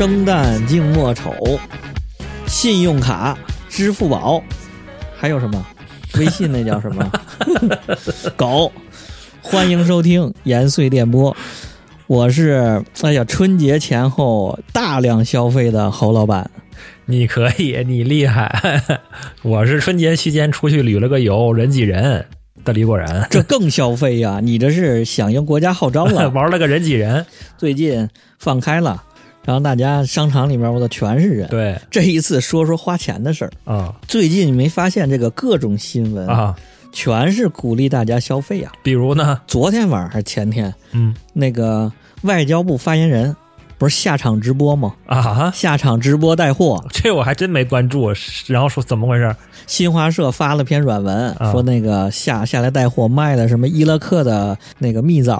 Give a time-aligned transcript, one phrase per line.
[0.00, 1.30] 生旦净末丑，
[2.46, 3.36] 信用卡、
[3.68, 4.42] 支付宝，
[5.14, 5.66] 还有什么？
[6.16, 7.12] 微信那叫什么？
[8.34, 8.72] 狗。
[9.42, 11.36] 欢迎收听延绥电波，
[12.06, 16.50] 我是哎呀，春节前后大量消费的侯老板。
[17.04, 18.82] 你可以，你厉害。
[19.44, 22.24] 我是春节期间出去旅了个游，人挤人
[22.64, 23.26] 的李果然。
[23.28, 24.40] 这更消费呀！
[24.42, 27.26] 你这是响应国家号召了， 玩了个人挤人。
[27.58, 29.04] 最近放开了，
[29.44, 31.48] 然后大家商场里面我的全是人。
[31.48, 33.94] 对，这一次说说花钱的事儿啊。
[34.06, 36.54] 最近你没发现这个各种新闻啊？
[36.92, 38.72] 全是鼓励大家消费啊！
[38.82, 39.40] 比如呢？
[39.46, 40.74] 昨天晚上还是前天？
[40.90, 41.90] 嗯，那个
[42.22, 43.34] 外交部发言人
[43.80, 44.92] 不是下场直播吗？
[45.06, 48.12] 啊，下场直播带货， 这我还真没关注。
[48.46, 49.34] 然后说怎么回事？
[49.66, 55.36] 新华社发了篇软文，说那个下下来带货卖的什么伊拉克的那个蜜枣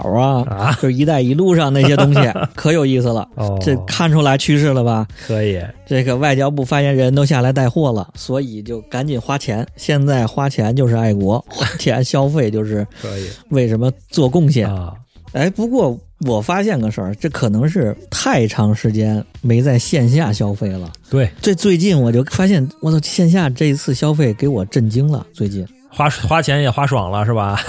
[0.48, 2.20] 啊，就是“一带一路”上那些东西，
[2.56, 3.28] 可有意思了。
[3.60, 5.06] 这看出来趋势了吧？
[5.26, 5.60] 可以。
[5.86, 9.66] 这个外交部发言人都下来带货了，所以就赶紧花钱。
[9.76, 14.94] 现在花钱就是爱国，花钱消费就是 可以为什么做贡献啊？
[15.32, 20.92] 哎，不过我发现个事儿，这可能是太长时间没在线下消费了。
[21.08, 25.26] 对，这最近我就发现，我操，线下这一次消费给我震惊了。
[25.32, 27.60] 最近花 花钱也花爽了，是吧？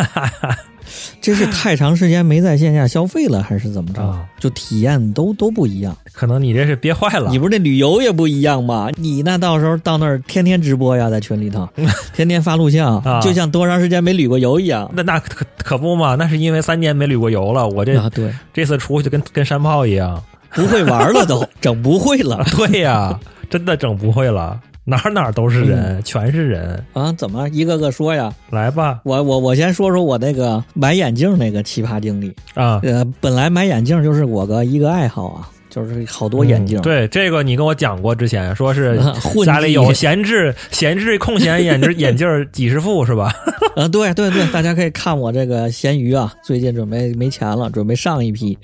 [1.21, 4.01] 这是太长时间没在线下消费了，还是怎么着？
[4.39, 5.95] 就体验都都不一样。
[6.11, 7.29] 可能你这是憋坏了。
[7.29, 8.89] 你不是那旅游也不一样吗？
[8.97, 11.67] 你那到时候到那儿天天直播呀，在群里头，
[12.13, 14.89] 天天发录像，就像多长时间没旅过游一样。
[14.93, 16.15] 那那可可不嘛？
[16.15, 17.67] 那是因为三年没旅过游了。
[17.67, 20.21] 我这啊对这次出去跟跟山炮一样，
[20.53, 22.43] 不会玩了都，整不会了。
[22.57, 23.17] 对呀，
[23.49, 24.59] 真的整不会了。
[24.91, 27.13] 哪哪都是人，全是人啊！
[27.13, 28.33] 怎么一个个说呀？
[28.49, 32.81] 来吧，我我我先说说我那个买眼镜那个奇葩经历啊。
[32.83, 36.81] 呃，本来买眼镜就是我个一个爱好啊，就是好多眼镜。
[36.81, 39.01] 对，这个你跟我讲过，之前说是
[39.45, 43.33] 家里有闲置闲置空闲眼镜 眼镜几十副是吧？
[43.77, 48.57] 啊， 对对对，大家可以看我这个闲鱼啊，最近准备没钱了，准备上一批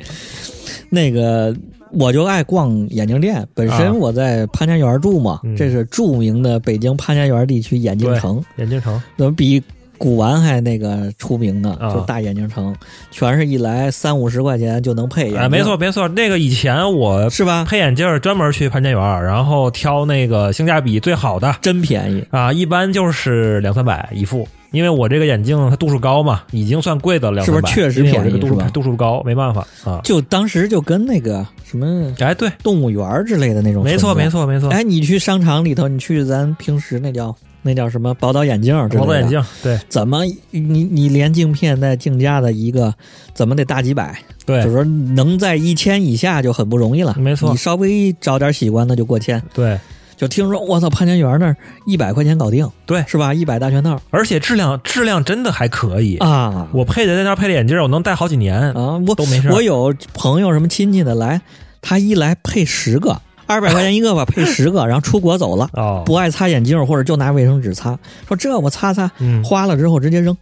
[0.90, 1.56] 那个。
[2.00, 8.44] 我就爱逛眼镜店，本身我在潘家园住嘛，这是著名的北京潘家园地区眼镜城。
[8.58, 9.60] 眼镜城怎么比
[9.98, 11.76] 古玩还那个出名呢？
[11.92, 12.76] 就大眼镜城，
[13.10, 15.34] 全是一来三五十块钱就能配。
[15.36, 17.66] 哎，没错没错，那个以前我是吧？
[17.68, 22.54] 配眼镜专门去潘家园，然后挑那个性价比最好的，真便宜啊！
[22.54, 24.48] 一般就是两三百一副。
[24.72, 28.38] 因为我这个眼镜它度数高嘛，已经算贵的了，是不是确实便宜？
[28.38, 30.02] 度数度数高，没办法啊。
[30.04, 34.70] 就当时就跟那个什么，哎，对，动物园之类的那种，没错，没错，没错。
[34.70, 38.76] 哎，你去商场里头，你去咱平时那叫那叫什么宝岛眼镜？
[38.90, 39.80] 宝岛眼镜，对。
[39.90, 42.94] 怎么你你连镜片带镜架的一个，
[43.34, 44.18] 怎么得大几百？
[44.46, 47.16] 对，就说能在一千以下就很不容易了。
[47.20, 49.42] 没错，你稍微找点喜欢，那就过千。
[49.54, 49.78] 对。
[50.18, 51.56] 就听说我操，潘家园那儿
[51.86, 53.34] 一百块钱搞定，对，是吧？
[53.34, 56.68] 一百大全套，而且质量质量真的还可以啊！
[56.74, 59.00] 我配的在那儿配的眼镜，我能戴好几年啊！
[59.08, 59.50] 我都没事。
[59.52, 61.40] 我有朋友什么亲戚的来，
[61.82, 65.70] 他一来配十个，二百块钱一个吧， 配十个，然后出国走了，
[66.04, 69.12] 不爱擦眼镜或者就拿卫生纸擦，说这我擦擦，
[69.44, 70.36] 花了之后直接扔，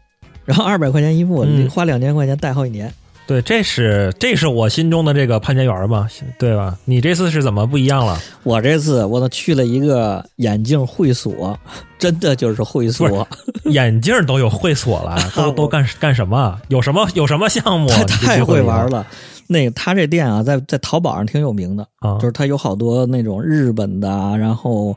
[0.46, 2.94] 然后二百块钱一副，花两千块钱戴好几年。
[3.28, 6.78] 对，这是这是我心中的这个潘家园嘛，对吧？
[6.86, 8.20] 你这次是怎么不一样了？
[8.44, 11.58] 我这次我都去了一个眼镜会所，
[11.98, 13.28] 真的就是会所，
[13.66, 16.56] 眼镜都有会所了， 都都干干什么？
[16.68, 17.90] 有什么有什么项目？
[17.90, 19.06] 他太会玩了。
[19.48, 24.96] 那个他这店啊，在在淘宝上挺有名的啊，就是他有好多那种日本的，然后。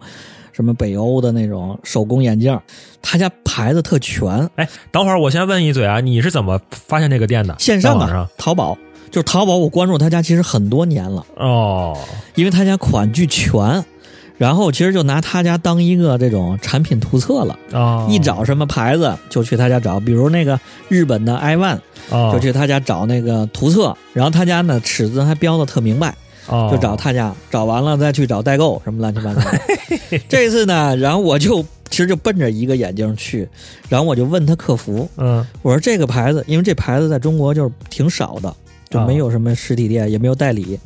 [0.58, 2.58] 什么北欧的那种手工眼镜，
[3.00, 4.50] 他家牌子特全。
[4.56, 7.54] 哎，等会儿我先问一嘴啊，你是怎么发现这个店的？
[7.60, 8.76] 线上啊，淘宝，
[9.08, 9.56] 就是淘宝。
[9.56, 11.96] 我关注他家其实很多年了哦，
[12.34, 13.84] 因为他家款巨全，
[14.36, 18.04] 然后其实就拿他家当一个这种产品图册了啊。
[18.10, 20.58] 一找什么牌子就去他家找，比如那个
[20.88, 21.78] 日本的 i one，
[22.32, 26.12] 就去他家找那个图册，然后他家呢尺子还标的特明白。
[26.70, 29.40] 就找他家，找完了再去找代购，什么乱七八糟。
[30.28, 33.48] 这次呢，然后我就其实就奔着一个眼镜去，
[33.88, 38.54] 然后我就问他客服，嗯，我说这个牌子，因为这牌子在中国就是挺少的，
[38.88, 40.78] 就没有什么实体店，也没有代理。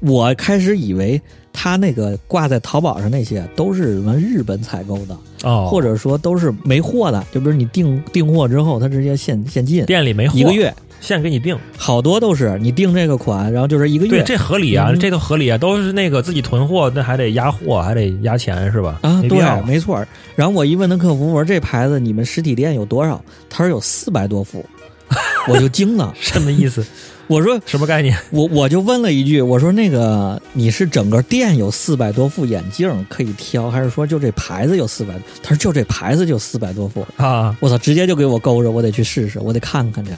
[0.00, 1.20] 我开始以为
[1.52, 10.74] 他那个挂在淘宝上那些都是什么日本采购的，哦，或者说都是没货的，就比如你订订货之后，他直接现现进，店里没货，一个月。
[11.04, 18.98] 现给你定，好多都是你定这个款，然后就是一个月，对，这合理啊，这都合理啊，都是那个自己囤货，那还得压货，还得压钱是吧？
[19.02, 20.02] 啊，对，没错。
[20.34, 23.22] 然后我一问他客服，我说这牌子你们实体店有多少？
[23.50, 24.64] 他说有四百多副，
[25.46, 26.82] 我就惊了，什么意思？
[27.26, 28.14] 我说什么概念？
[28.30, 35.14] 我我就问了一句，我说那个你是整个店有四百多副眼镜可以挑，还是说就这牌子有四百？
[35.42, 37.56] 他说就这牌子就四百多副啊！
[37.60, 40.10] 我操，直接就给我勾着，我得去试试，我得看看去。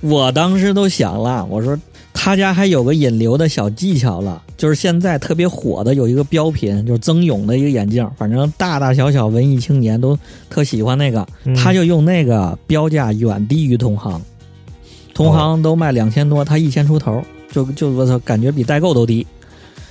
[0.00, 1.78] 我当时都想了，我说
[2.12, 11.26] 他家还有个引流的小技巧了，就是现在特别火的有一个标品，就是曾勇的一个眼镜，反正大大小小文艺青年都特喜欢那个，
[11.56, 14.20] 他就用那个标价远低于同行。
[15.14, 19.26] 同行都卖两千多，他一千出头，就就我操，感觉比代购都低，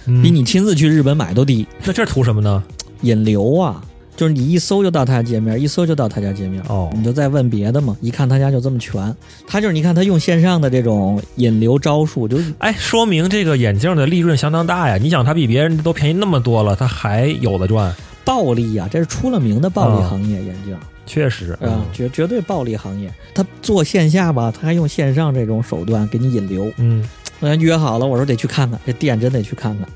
[0.06, 1.66] 比你亲自去日本买都低。
[1.84, 2.64] 那这图什么呢？
[3.02, 3.84] 引流啊，
[4.16, 6.64] 就是你一搜就到他家界面，一搜就到他家界面。
[6.68, 9.14] 哦，你就再问别的嘛，一看他家就这么全。
[9.48, 14.98] 他就是你看他用线上的这种引流招数，就哎，说明这个眼镜的利润相当大呀。
[14.98, 20.78] 你想，他比别人都便宜那么多了，他还有的赚，暴利呀，这是出了名的暴利行业，眼镜。
[21.08, 23.14] 确实啊，绝绝对暴利行业。
[23.36, 26.72] 他做线下吧，他还用线上这种手段给你引流。
[26.78, 27.08] 嗯，
[27.40, 29.88] 我约好了，我说得去看看这店，真得去看看。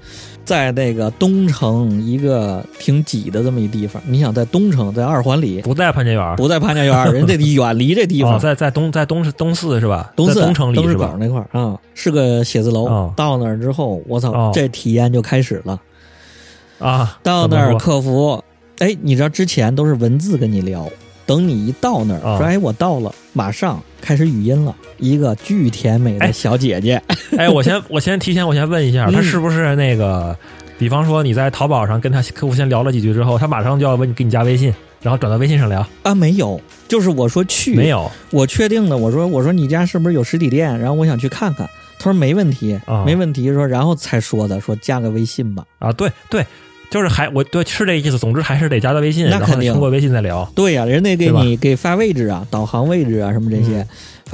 [0.45, 10.12] 在那个东城一个挺挤的这么一地方，你想在东城，在二环里，不在潘家园，不在潘家园，人得 远离这地方，在在东在东东四是吧？
[10.15, 13.12] 东四东城里东市口那块儿啊，是个写字楼。
[13.15, 15.80] 到那儿之后，我操，这体验就开始了
[16.80, 17.19] 啊！
[17.21, 18.44] 到那儿客服。
[18.80, 20.89] 哎，你知道之前都是文字跟你聊，
[21.27, 27.01] 等你一到那儿说，哎，我到了，马上开始语音了，一个巨甜美的小姐姐。
[27.38, 30.36] 哎，我先我先提前我先问一下，她是不是那个？
[30.78, 36.16] 比方说你在淘宝上跟他客服先聊了几句之后，他马上就要问你给你加微信，然后转到微信上聊啊？
[36.16, 40.80] 没有，就是我说去没有，我确定的，我说我说你家是不是有实体店？
[40.80, 45.66] 然后我想去看看，他说没问题，没问题，说然后才说的，说加个微信吧。
[45.80, 46.46] 啊，对对。
[46.89, 50.50] 就是还我对是这意思，总之还是得加他微信，那肯定通过微信再聊。
[50.56, 53.86] 对呀，人得给你给发位置啊，导航位置啊什么这些，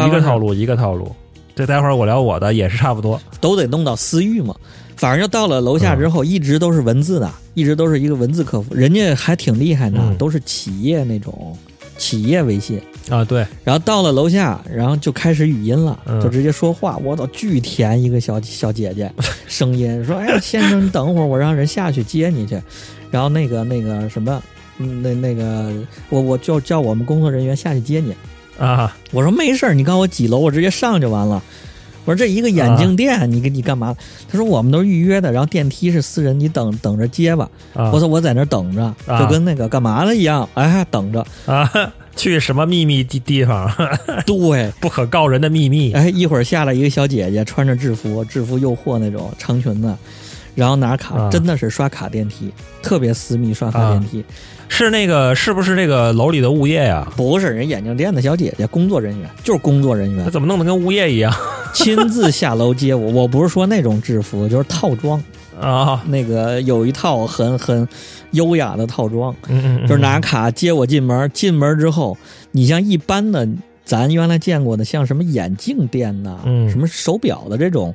[0.05, 1.13] 一个套路一个套路。
[1.55, 4.53] 这待会儿我聊我的也是差不多，都得弄到私域嘛。
[4.97, 11.57] 反正就到了楼下之后，一直都是文字的，一直都是一个文字客服，人家还挺厉害的，都是企业那种
[11.97, 12.81] 企业微信。
[13.09, 16.97] 啊，对，然后到了楼下，然后就开始语音了，就直接说话。
[16.97, 19.11] 我操，巨甜一个小小姐姐，
[19.47, 22.59] 声音说：“哎呀，先生，你等会儿，我让人下去接你去。”
[23.11, 24.41] 然后那个那个什么，
[24.77, 25.71] 那那个
[26.09, 28.15] 我我就叫我们工作人员下去接你
[28.57, 28.97] 啊。
[29.11, 31.41] 我说没事儿，你告诉我几楼，我直接上就完了。
[32.05, 33.95] 我说这一个眼镜店，你给你干嘛？
[34.27, 37.49] 他说我们都是预约的，然后电梯是私人，你等等着接吧。
[37.73, 41.71] 我说我在那等着，就跟那个干嘛了一样，哎，等着啊。
[42.15, 43.71] 去什么秘密地地方？
[44.25, 45.91] 对，不可告人的秘密。
[45.93, 49.93] 哎，一会儿下来一个小姐姐，穿着制服，制服诱惑那种长裙子，
[50.55, 52.51] 然后拿卡，真的是刷卡电梯，
[52.81, 54.23] 特别私密，刷卡电梯。
[54.67, 57.07] 是那个是不是这个楼里的物业呀？
[57.15, 60.25] 不是，人眼镜店的小姐姐，工作人员就是工作人员。
[60.25, 61.31] 他怎么弄得跟物业一样？
[61.71, 65.21] 亲自下楼接我，我不是说那种制服，就是套装
[65.59, 66.03] 啊。
[66.07, 67.87] 那个有一套很很
[68.31, 71.29] 优雅的套装，嗯就是拿卡接我进门。
[71.33, 72.17] 进门之后，
[72.51, 73.47] 你像一般的
[73.83, 77.93] 咱原来见过的，像什么眼镜店呐，什么手表的这种，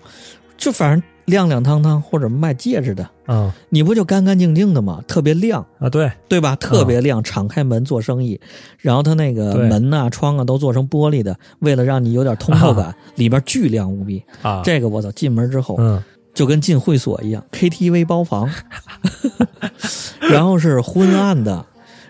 [0.56, 1.02] 就反正。
[1.26, 5.00] 亮亮堂堂或者卖戒指的，嗯，你不就干干净净的吗？
[5.06, 6.56] 特别亮啊，对对吧？
[6.56, 8.40] 特别亮，敞开门做生意，
[8.78, 14.60] 然后他那个门呐、窗啊都做成玻璃的，为了让你有点通透感，里边巨亮无比啊！
[14.64, 16.02] 这个我操，进门之后，嗯，
[16.34, 18.48] 就跟进会所一样，KTV 包房，
[20.30, 21.66] 然后是昏暗的。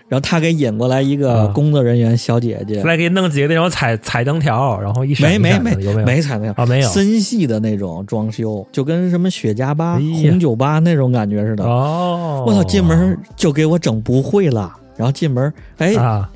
[0.07, 6.05] 然后他给引过来一个工作人员小姐姐，来给弄几个那种彩彩灯条，然后一闪没没没有没有？
[6.05, 6.89] 没彩灯啊没有。
[6.89, 11.63] 森系的那种装修，就跟什么雪茄吧、红酒吧那种感觉似的。
[11.63, 14.75] 哦，我操，进门就给我整不会了。
[14.95, 16.27] 然后进门，哎，大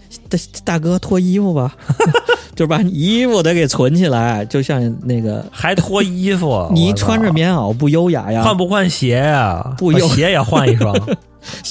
[0.63, 1.73] 大哥脱衣服吧，
[2.55, 8.43] 就把衣服得给存起来，就像那个 还脱衣服， 你穿着棉袄不优雅呀？
[8.43, 9.75] 换不换鞋呀？
[9.77, 10.95] 不优，鞋也换一双。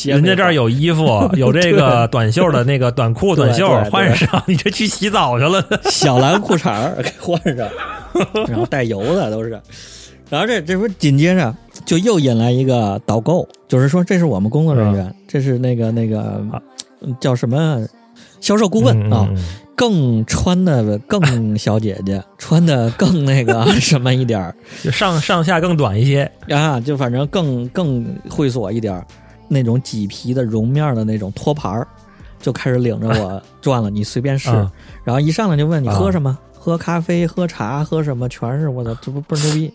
[0.04, 4.40] 人家这儿有衣服，有这个短袖的那个短裤、短袖，换上。
[4.46, 7.68] 你这去洗澡去了，小蓝裤衩给换上，
[8.46, 9.60] 然后带油的都是。
[10.30, 11.52] 然后这这不紧接着
[11.84, 16.40] 就又引来一个导购，就是说这是我们工作人员，这是那个那个
[17.20, 17.87] 叫什么？
[18.40, 19.28] 销售顾问啊，
[19.75, 26.30] 更穿的更小姐姐， 穿的更那个什么一点儿，就上上下更短一些。
[26.49, 29.06] 啊，就反正更更会所一点儿。
[29.49, 31.87] 那种麂皮的绒面的那种托盘儿，
[32.40, 33.90] 就开始领着我转了。
[33.90, 34.50] 你随便试，
[35.04, 39.73] 然后一上来就问你喝什么，喝咖啡、喝茶、喝什么，全是我操，这不倍儿牛逼。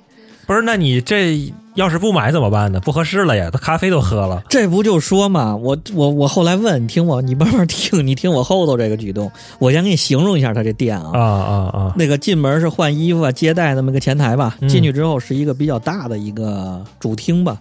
[0.48, 2.81] 不是，那你这要是不买怎么办呢？
[2.81, 4.43] 不合适了呀，他咖啡都喝了。
[4.50, 11.93] 这不就说嘛，我我我后来问，你听我，你慢慢听，你听我后头这个举动，我先给你形容一下他这店啊啊啊啊！
[11.95, 17.57] 那个进门是换衣服啊，接待那么个前台吧，进去之后是一个比较大的一个主厅吧，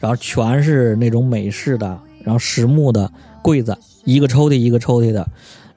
[0.00, 3.08] 然后全是那种美式的，然后实木的
[3.40, 5.24] 柜子，一个抽屉一个抽屉的。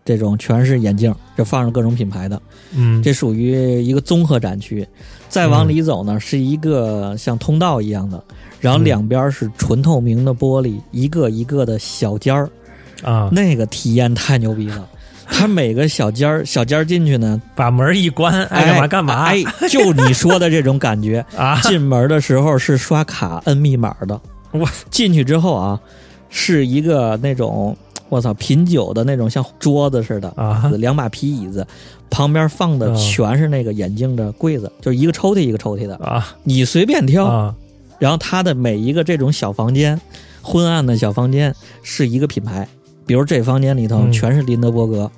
[0.06, 2.42] 这种全是眼镜，就放着各种品牌的，
[2.76, 4.86] 嗯，这属于一个综合展区。
[5.30, 8.24] 再往里走呢，是一个像通道一样的，
[8.60, 12.50] 然后两边是纯透明的玻璃，一个一个的小间儿，
[13.02, 14.88] 啊，那个体验太牛逼了。
[15.26, 19.24] 它每个小间儿， 小间儿进去呢，把门一关，爱干嘛干嘛。
[19.24, 21.60] 哎，就你说的这种感觉 啊！
[21.64, 24.20] 进门的时候是刷卡摁密码的，
[24.52, 25.80] 我进去之后啊，
[26.30, 27.76] 是一个那种。
[28.14, 31.66] 我操，品酒的那种像桌子似的啊，两把皮椅子，
[32.12, 37.54] 旁边放的全是那个眼镜的柜子，就是一个抽屉一个抽屉的啊，你随便挑。
[37.98, 40.00] 然后它的每一个这种小房间，
[40.42, 42.68] 昏暗的小房间是一个品牌，
[43.06, 45.10] 比如这房间里头全是林德伯格，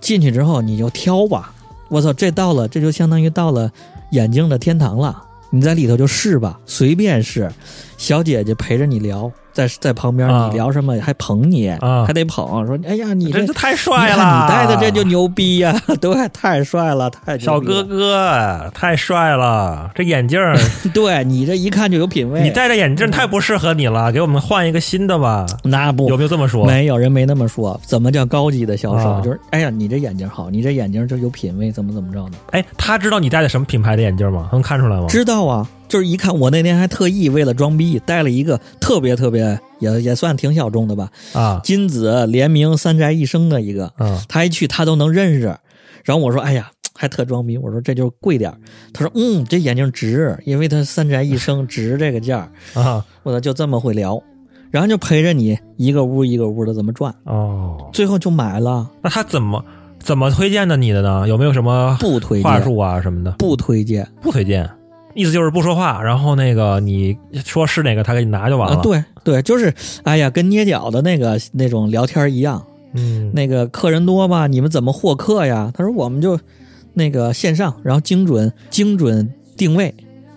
[0.00, 1.54] 进去之后你就挑吧。
[1.88, 3.70] 我操，这到了，这就相当于到了
[4.10, 5.22] 眼镜的天堂了。
[5.50, 7.52] 你在里头就试吧，随便试，
[8.02, 9.30] 小姐姐陪着你聊。
[9.52, 11.68] 在在旁边，你聊什么还捧你，
[12.06, 20.40] 还得捧，说哎呀，你这太帅了，你戴的这就牛逼呀， 对，太帅了，太小哥哥太帅了，这眼镜
[20.94, 25.44] 对你这一看就有品位，你戴着眼镜太不适合你了，给我们换一个新的吧。
[25.64, 26.64] 那不有没有这么说？
[26.64, 29.20] 没有人没那么说，怎么叫高级的销售？
[29.20, 32.38] 就是哎呀，你这眼镜好，你这眼镜就有品位，怎么怎么着的？
[32.52, 34.48] 哎，他知道你戴的什么品牌的眼镜吗？
[34.50, 35.04] 能看出来吗？
[35.10, 35.68] 知道啊。
[35.92, 43.92] 就是一看，我那天还特意为了装逼带了一个特别特别也也算挺小众的吧啊，金子联名三宅一生的一个，
[44.26, 45.54] 他一去他都能认识。
[46.02, 48.50] 然后我说：“哎呀，还特装逼。”我说：“这就是贵点
[48.94, 54.18] 他说：“嗯，这眼镜值，因为他三宅一生值这个价啊。”我说：“就这么会聊，
[54.70, 58.90] 然后就陪着你一个屋一个屋的这么转哦，最后就买了。
[59.02, 59.62] 那他怎么
[60.00, 61.28] 怎么推荐的你的呢？
[61.28, 63.32] 有没有什么不推荐话术啊什么的？
[63.32, 64.66] 不推荐，不推荐。”
[65.14, 68.80] 意思就是不说话，然后那个你说是哪个，他给你拿就完了。
[68.82, 69.72] 对对，就是
[70.04, 72.64] 哎呀，跟捏脚的那个那种聊天一样。
[72.94, 74.46] 嗯，那个客人多吧？
[74.46, 75.70] 你们怎么获客呀？
[75.74, 76.38] 他说我们就
[76.94, 79.94] 那个线上，然后精准精准定位，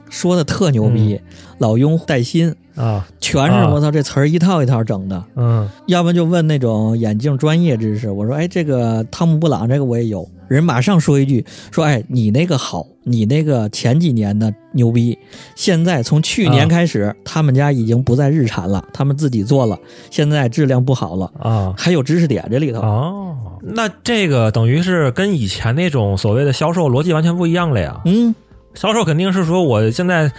[0.09, 1.19] 说的特牛逼，
[1.57, 5.23] 老用带新啊，全是我操这词儿一套一套整的。
[5.35, 8.09] 嗯，要不就问那种眼镜专业知识。
[8.09, 10.27] 我说哎，这个汤姆布朗这个我也有。
[10.47, 12.85] 人马上说一句说哎，你那个好。
[13.07, 15.15] 你那个前几年的牛逼，
[15.53, 19.77] 现在从去年开始，他们家已经不在日产了，他们自己做了，
[20.09, 23.37] 现在质量不好了啊，还有知识点这里头哦。
[23.61, 28.01] 那这个等于是跟以前那种所谓的销售逻辑完全不一样了呀。
[28.05, 28.33] 嗯，
[28.75, 30.31] 销售肯定是说我现在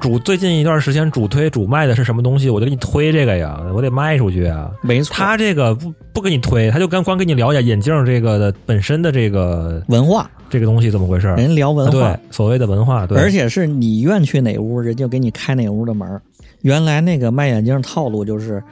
[0.00, 4.70] 主最近一段时间主推主卖的是什么东西，我就给你推这个呀，我得卖出去啊。
[4.82, 10.30] 没错，他这个不不给你推，他就跟光跟你聊一下眼镜这个的本身的这个文化。
[10.50, 11.28] 这个东西怎么回事？
[11.28, 16.20] 人聊文化，对所谓的文化，对，而且是你愿去哪屋，人就给你开哪屋的门。
[16.60, 18.62] 原来那个卖眼镜套路就是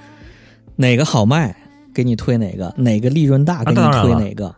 [0.77, 1.55] 哪个好卖，
[1.93, 4.55] 给你推哪个；哪个利润大，给你推哪个。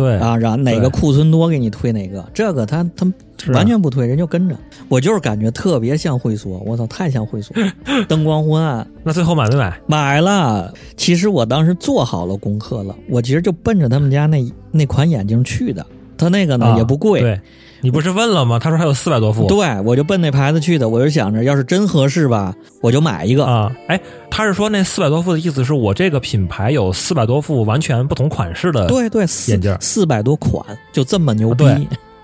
[0.00, 2.24] 对啊，然后哪个库存多，给你推哪个。
[2.32, 3.06] 这个他他
[3.52, 4.56] 完全不推，人就跟着。
[4.88, 7.54] 我就是感觉特别像会所，我操，太像会所，
[8.08, 8.86] 灯光昏暗。
[9.04, 9.78] 那最后买没买？
[9.86, 10.72] 买了。
[10.96, 15.84] 其实我当时做好了功课了，我其实就奔着他们家那那款眼镜去的。
[16.16, 17.40] 他那个呢也不贵，对，
[17.82, 18.58] 你不是问了吗？
[18.58, 20.88] 他说还有四百多副，对，我就奔那牌子去的。
[20.88, 23.72] 我就想着，要是真合适吧，我就买一个啊。
[23.86, 23.98] 哎，
[24.30, 31.64] 他是说那四百多副的意思是我这个品牌有四百多副完全不同款式的，对对，眼镜四百多款，就这么牛逼，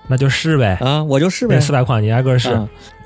[0.07, 2.55] 那就试呗啊，我就试呗，四百款你挨个试。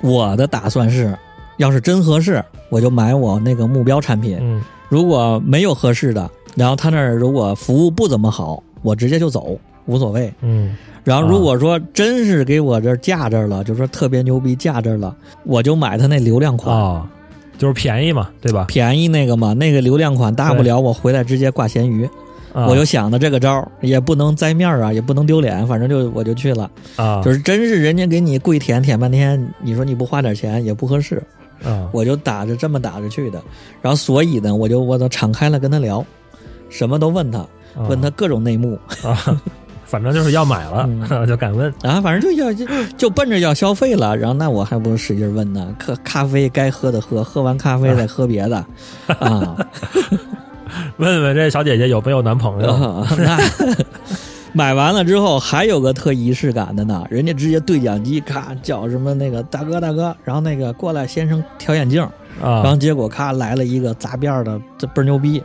[0.02, 1.16] 我的打算是，
[1.56, 4.36] 要是真合适，我就买我那个目标产品。
[4.40, 9.58] 嗯，如果没有合适的，然后他那儿如果服务不怎么好，我直接就走。
[9.86, 16.76] 无所谓，嗯，然后如果说真是给我这架这儿了，就说特别牛逼架这儿了，我就买他那流量款。
[16.76, 17.08] 啊，
[17.58, 18.64] 就是便宜嘛，对吧？
[18.68, 22.08] 便宜那个嘛，那个流量款大不了我回来直接挂咸鱼，
[22.52, 26.70] 我就想的这个招儿也不能栽面儿啊，也不能丢脸，反正就我就去了。
[26.96, 31.22] 啊，就是真是人家给你跪舔舔半天，你说你不花点钱也不合适。
[31.64, 33.40] 啊，我就打着这么打着去的，
[33.80, 36.04] 然后所以呢，我就我都敞开了跟他聊，
[36.68, 37.46] 什么都问他，
[37.88, 38.78] 问他各种内幕。
[39.04, 39.40] 啊。
[39.92, 40.88] 反正就是要买了，
[41.28, 42.00] 就敢问啊！
[42.00, 45.74] 反正就要就就奔着要消费了，然后那我还不如使劲问呢？
[45.78, 48.56] 咖咖啡该喝的喝，喝完咖啡再喝别的
[49.18, 49.54] 啊！
[50.96, 53.06] 问问这小姐姐有没有男朋友？
[53.18, 53.38] 那
[54.54, 62.06] 买完了之后还有个特仪式感的呢，人家直接对讲机咔叫什么那个大哥大哥，然后那个过来先生调眼镜，
[62.40, 65.42] 然后结果咔来了一个砸辫的，这倍儿牛逼，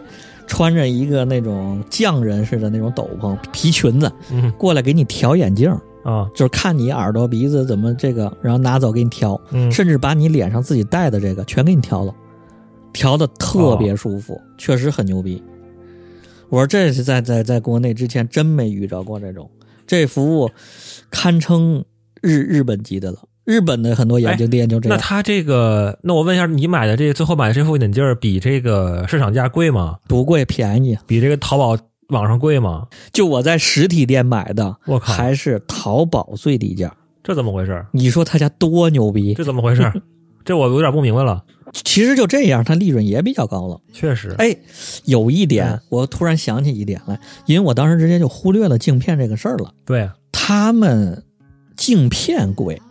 [0.47, 4.11] 穿着一个那种匠人似的那种斗篷皮裙子，
[4.57, 5.69] 过来给你调眼镜
[6.03, 9.39] 啊，就是看你耳朵鼻子怎么这个，然后拿走给你调，
[9.69, 12.15] 甚至把你脸上自己戴的这个全给你调了，
[12.93, 15.43] 调的特别舒服，确实很牛逼。
[16.49, 19.51] 我说这是在在在国内之前真没遇着过这种，
[19.85, 20.49] 这服务
[21.11, 21.83] 堪称
[22.21, 23.19] 日日本级的了。
[23.47, 24.97] 日本的很多眼镜店就这样。
[24.97, 29.99] 那他这个，那我问一下，你买的这最后买的这副眼镜比这个市场价贵吗？
[30.05, 30.97] 不贵，便宜。
[31.07, 31.77] 比这个淘宝
[32.09, 32.87] 网上贵吗？
[33.13, 36.93] 就我在实体店买的，我靠，还是淘宝最低价。
[37.23, 37.85] 这怎么回事？
[37.93, 39.33] 你说他家多牛逼？
[39.33, 39.89] 这怎么回事？
[40.43, 41.45] 这我有点不明白了。
[41.71, 43.79] 其实就这样，它利润也比较高了。
[43.93, 44.55] 确实，哎，
[45.05, 49.73] 有一点，我突然想起一点来，因为我当时直接就忽略了镜片这个事儿了。
[49.85, 51.23] 对，他们
[51.75, 52.81] 镜片贵，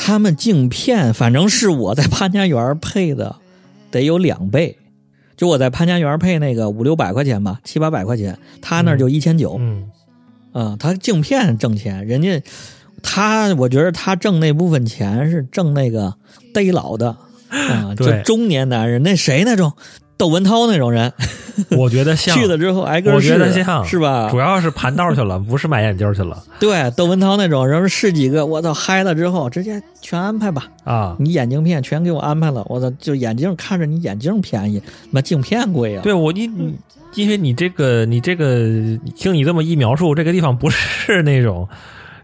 [0.00, 3.36] 他们镜片反正是我在潘家园配的，
[3.90, 4.78] 得有两倍。
[5.36, 9.56] 就我在潘家园配那个五六百块钱吧，七八百块钱，他那就一千九。
[9.58, 9.90] 嗯，
[10.52, 12.40] 啊，他镜片挣钱，人家
[13.02, 16.14] 他，我觉得他挣那部分钱是挣那个
[16.54, 17.16] 逮老的。
[17.50, 19.72] 啊，就中年男人，那谁那种
[20.16, 21.12] 窦文涛那种人，
[21.76, 23.28] 我觉得像去了之后挨个试，
[23.84, 24.28] 是吧？
[24.30, 26.42] 主要是盘道去了，不是买眼镜去了。
[26.60, 30.66] 对，窦文涛那种人试几个，我操，嗨了之后直接全安排吧。
[30.84, 36.02] 啊，你眼镜片全给我安排了，我操，就眼镜看着你眼镜便宜，那镜片贵啊。
[36.02, 36.74] 对我你你，
[37.14, 38.66] 因为你这个你这个
[39.16, 41.68] 听你这么一描述，这个地方不是那种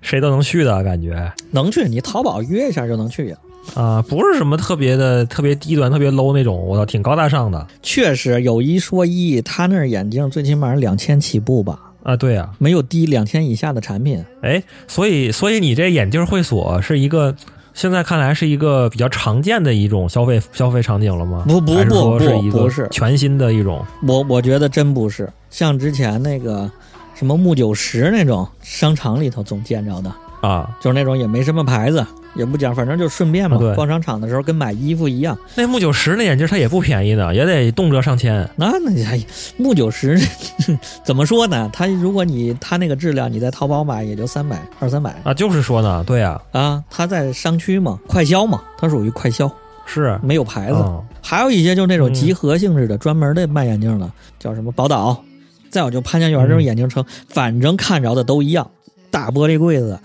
[0.01, 1.33] 谁都能去的感觉。
[1.51, 3.35] 能去，你淘宝约一下就能去
[3.77, 3.83] 呀。
[3.83, 7.67] 啊，不是什么特别的、特别低端、特别 low 那种，我操，挺高大上的。
[7.83, 11.81] 确实有一说一，他那眼镜最起码两千起步吧？
[12.03, 14.23] 啊，对呀，没有低两千以下的产品。
[14.43, 17.35] 哎，所以，所以你这眼镜会所是一个
[17.73, 21.45] 现在看来是一个比较常见的一种消费消费场景了吗？
[21.49, 23.85] 不不不不，不是全新的一种。
[24.07, 26.71] 我我觉得真不是，像之前那个
[27.15, 32.05] 什么木九十那种商场里头总见着的啊，就是那种也没什么牌子。
[32.35, 33.57] 也不讲，反正就顺便嘛。
[33.77, 35.39] 逛商场的时候跟买衣服一样。
[35.55, 38.51] 那木九十那眼镜它也不便宜的，也得动辄上千。
[38.57, 39.17] 那那你还
[39.57, 40.21] 木九十
[41.05, 41.71] 怎么说呢？
[41.73, 45.33] 它如果你它那个质量，你在淘宝买也就三百二三百啊。
[45.33, 49.49] 就是说呢，对呀啊，它在商区嘛，快销嘛，它属于快销，
[49.87, 50.85] 是没有牌子。
[51.23, 55.23] 还有一些就是那种集合性质的，专门的卖眼镜的，叫什么宝岛。
[55.71, 58.69] 再有就潘家园这种眼镜城，反正看着的都一样，
[59.13, 60.01] 大玻璃柜子，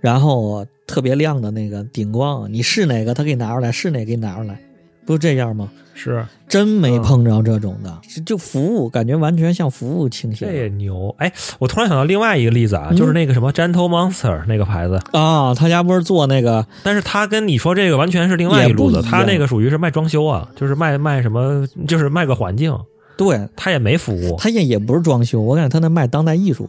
[0.00, 0.66] 然后。
[0.90, 4.60] 特别亮的那个顶光，你是哪个，他给你拿出来；是哪个给你拿出来，
[5.06, 5.70] 不这样吗？
[5.94, 10.46] 是，真没碰着这种的，就服务感觉完全像服务倾斜。
[10.46, 11.14] 这也牛！
[11.18, 22.76] 哎，我突然想到另外一个例子啊，就是那个什么 Gentle Monster 那个牌子啊，他家不是做那个，但是他跟你说这个完全是另外一路子，他那个属于是卖装修啊，就是卖卖什么，就是卖个环境。
[23.16, 26.68] 对他也没服务，他也也不是装修，我感觉他那卖当代艺术。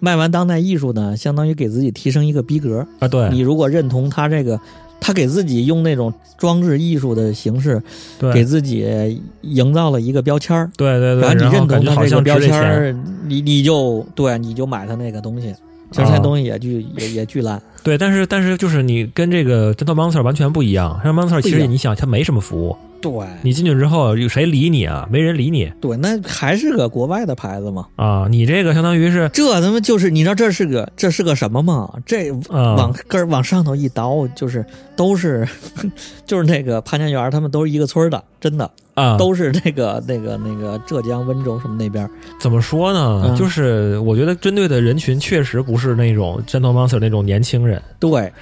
[0.00, 3.08] 卖完当代艺术呢，相当于给自己提升一个逼格啊！
[3.08, 4.60] 对你如果认同他这个，
[5.00, 7.82] 他给自己用那种装置艺术的形式，
[8.18, 10.70] 对，给自己营造了一个标签儿。
[10.76, 15.54] 对对对，然后你认同他这个标签儿，你你就对，你就买他那个东西。
[15.90, 17.60] 其实那东西也巨也也巨烂。
[17.82, 21.00] 对，但是但是就是你跟这个 Gentle Monster 完全不一样。
[21.02, 22.76] 像 Monster 其实你想，它没什么服务。
[23.00, 25.08] 对，你进去之后有谁理你啊？
[25.10, 25.72] 没人理你。
[25.80, 27.86] 对，那还是个国外的牌子嘛。
[27.96, 31.88] 啊，你这个相当于是这他妈就是你知道这是个这是个什么吗？
[32.04, 34.64] 这往根儿往上头一倒，就是
[34.96, 35.46] 都是
[36.26, 42.08] 就是那个潘家园，他们都是一个村的，真的啊，都是那个那个那个浙江温州什么那边。
[42.40, 43.36] 怎么说呢？
[43.38, 47.80] 就是我觉得针对的人群确实不是那种 Gentle Monster 那种年轻人。
[48.00, 48.32] 对，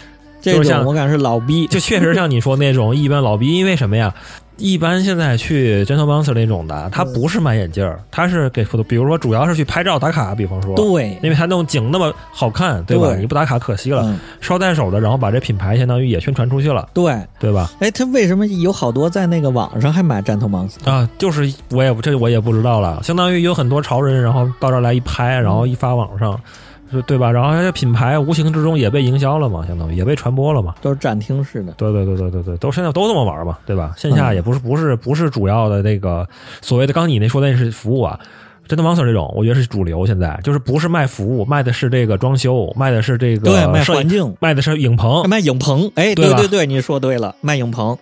[0.41, 4.15] 这种我感觉是老逼，就确实像你说那种一般老逼，因为什么呀？
[4.57, 13.15] 一般现在去 Gentle Monster 那种的，他不是买眼镜儿，他是给，比如说主要是去拍照打卡，比方说，对，因为他那种景那么好看，对吧？
[13.17, 17.71] 你不打卡可惜了，捎带手的，然后把这品牌相当于也宣传出去了，对，对吧？
[17.81, 21.09] 哎，他为什么有好多在那个网上还买 Gentle Monster 啊？
[21.19, 26.41] 就是我也这我也不知道了，相当于有很多潮人，然后到这儿来一拍，然后一发网上。
[27.03, 27.31] 对吧？
[27.31, 30.75] 然后这品牌无形之中也被营销了嘛，相当于也被传播了嘛。
[30.81, 31.73] 都是展厅式的。
[31.73, 33.93] 对对对对对对，都现在都这么玩嘛，对吧？
[33.97, 36.27] 线下也不是不是不是主要的那个
[36.61, 38.19] 所谓的刚你那说的那是服务啊，
[38.67, 40.05] 真的王 Sir 这种，我觉得是主流。
[40.07, 45.91] 现在就是不是卖服务，卖的是这个装修，卖的是这个对卖环境，卖的是影棚，卖影棚。
[45.95, 47.97] 哎，对对对，你说对了，卖影棚。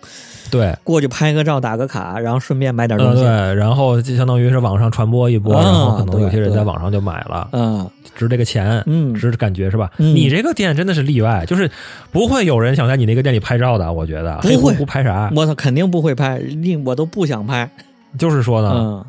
[0.50, 3.22] 对，过去拍个照，打个卡，然后顺便买点东西。
[3.22, 7.48] 对，然后就相当于是网上传播一波，然后可能有些人在网上就买了。
[7.52, 9.90] 嗯，值这个钱，嗯，值感觉是吧？
[9.96, 11.70] 你这个店真的是例外，就是
[12.10, 13.92] 不会有人想在你那个店里拍照的。
[13.92, 14.38] 我觉得。
[14.42, 14.74] 不会。
[14.74, 16.40] 不拍啥，我操，肯定不会拍，
[16.84, 17.70] 我都不想拍。
[18.18, 19.04] 就是说呢，嗯。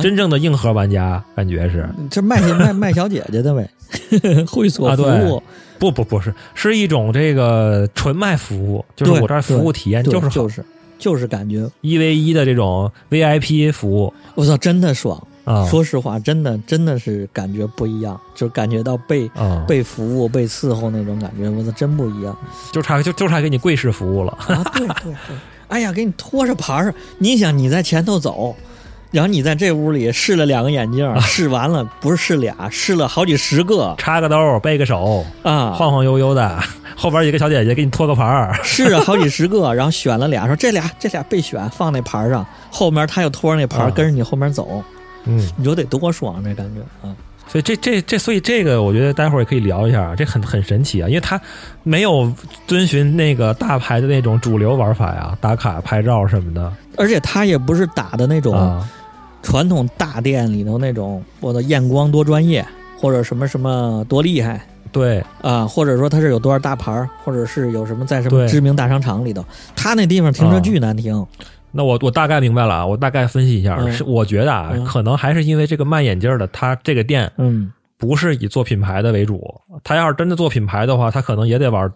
[0.00, 1.86] 真正的硬核玩家感觉是。
[2.10, 3.68] 这卖 卖卖小姐姐的呗，
[4.46, 5.42] 会所服务。
[5.78, 10.64] 不不不是，是一种这个纯卖服务，就是我这儿服务体验就是就是
[10.98, 11.68] 就是感觉。
[11.80, 15.66] 一 v 一的这种 VIP 服务，我操，真的爽啊！
[15.66, 19.30] 说实话，真的真的是感觉不一样，就感觉到被
[19.66, 22.36] 被服务、被伺候那种感觉，我操，真不一样。
[22.72, 24.62] 就差就就差给你跪式服务了啊！
[24.74, 25.36] 对对对，
[25.68, 28.54] 哎呀，给你拖着盘儿，你想你在前头走。
[29.10, 36.58] 然后你在这屋里试了两个眼镜，试完了不是试俩，试了好几十个，插个兜，背个手啊，晃晃悠悠的，
[36.96, 44.82] 后边一个小姐姐给你托个盘儿，试了好几十个，然后选了俩，说这俩这俩备选，放那盘上，后面他又拖着那牌跟着你后面走，
[45.24, 47.14] 嗯，你说得多爽这感觉啊！
[47.48, 51.40] 所以这这这，所以这个我觉得待会儿也可以聊一下，这很很神奇啊，因为他
[51.82, 52.32] 没有
[52.66, 58.82] 遵循那个大牌的那种主流玩法呀，打卡拍照什么的，而且他也不是打的那种。
[59.44, 62.64] 传统大店里头那种，我的验光多专业，
[62.96, 71.26] 或者什么什么多厉害，对啊，或者说他是有多少大牌，或者是有什么在什么知名大商场里头，他那地方停车巨难停。
[71.72, 79.42] 那我我大概明白了啊，我大概分析一下，是我觉得啊，可能还是因为这个卖眼镜的，他这个店嗯，不是以做品牌的为主，
[79.82, 81.90] 他要是真的做品牌的话，他可能也得玩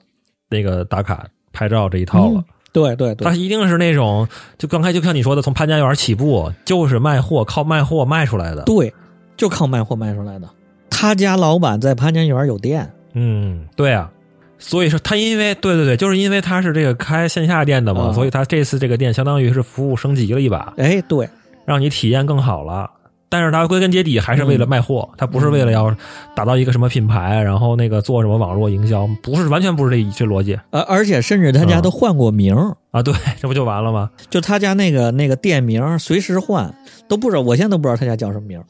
[0.49, 2.43] 那个打卡拍照这一套了。
[2.73, 8.63] 对对对，他一定是那种，就刚才就像你说的，从潘家园起步就是卖货，靠卖货卖出来的。
[8.65, 8.93] 对，
[9.37, 10.49] 就靠卖货卖出来的。
[10.91, 12.91] 他家老板在潘家园有店。
[13.15, 14.11] 嗯，对啊，
[14.59, 20.73] 所以说他因为对对对，就是因为他是这个开线下店的嘛，所以他这次这个店相当于是服务升级了一把。
[20.77, 21.29] 哎，对，
[21.65, 22.91] 让你体验更好了。
[23.29, 25.95] 但是他归根结底还是为了卖货，他不是为了要
[26.35, 30.57] 打造一个什么品牌，然后那个做什么网络营销，不是完全不是这这逻辑。
[30.71, 32.55] 呃，而且甚至他家都换过名
[32.93, 34.11] 啊，对， 这不就完了吗？
[34.31, 36.73] 就他家那个那个店名随时换，
[37.09, 38.63] 都不知道，我现在都不知道他家叫什么名。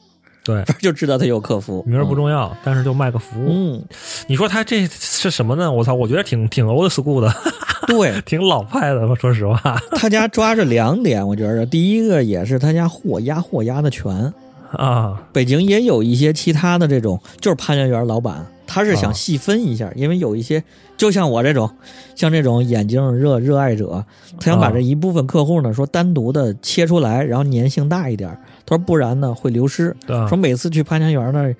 [0.47, 3.49] 对， 就知道他有客服，名儿不重要，但是就卖个服务。
[3.49, 3.83] 嗯，
[4.27, 5.69] 你说他这是什么呢？
[5.69, 7.29] 我操，我觉得挺挺 old school 的，
[7.85, 9.13] 对，挺老派的。
[9.17, 14.33] 说实话，他家抓着两点，我觉得第一个也是他家货压货压的全。
[14.71, 20.61] 啊，北京也有一些其他的这种，就是潘家园老板，他是想细分一下，因为有一些
[20.97, 21.69] 就像我这种，
[22.13, 24.03] 像这种眼镜热热爱者，
[24.39, 28.29] 他想把这一部分客户呢说单独的切出来，然后粘性大一点。
[28.65, 29.95] 他说不然呢会流失。
[30.27, 31.55] 说每次去潘家园那儿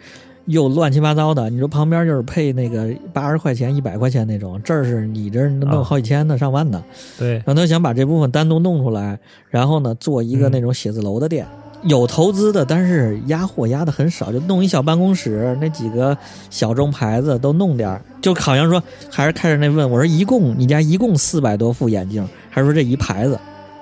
[0.46, 6.84] 又乱七八糟的，你说旁边就是配那个八十块钱、一百块钱那种，这儿是你这弄好几千的、上万的。
[7.18, 11.46] 对，然后他想把这部分单独弄出来，然后呢做一个那种写字楼的店。
[11.84, 16.18] 有投资的，但是压货压的很少，就弄一小办公室，那几个
[16.50, 23.40] 小众牌子都弄点儿就好像说，还是开始那问我说，一共你家一共四百多副眼镜，还是说这一牌子？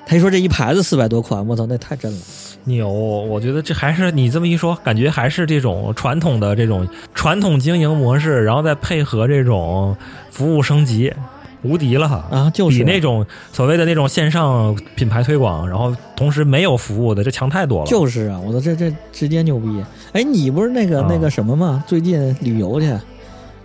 [0.08, 2.20] 他一说这一牌子四百多款，我操，那太真了，
[2.66, 2.88] 牛！
[2.88, 9.98] 我觉得这还是你这么一说，感觉还是这种传统的这种传统经营模式，然后再配合这种
[10.30, 11.12] 服务升级。
[11.66, 12.50] 无敌了哈啊！
[12.52, 17.86] 就是比那种所谓的那种线上品牌推广，然后同时没有服务的，这强太多了。
[17.88, 19.84] 就是啊，我说这这直接牛逼！
[20.14, 21.84] 哎，你不是那个那个什么吗？
[21.88, 22.94] 最近旅游去，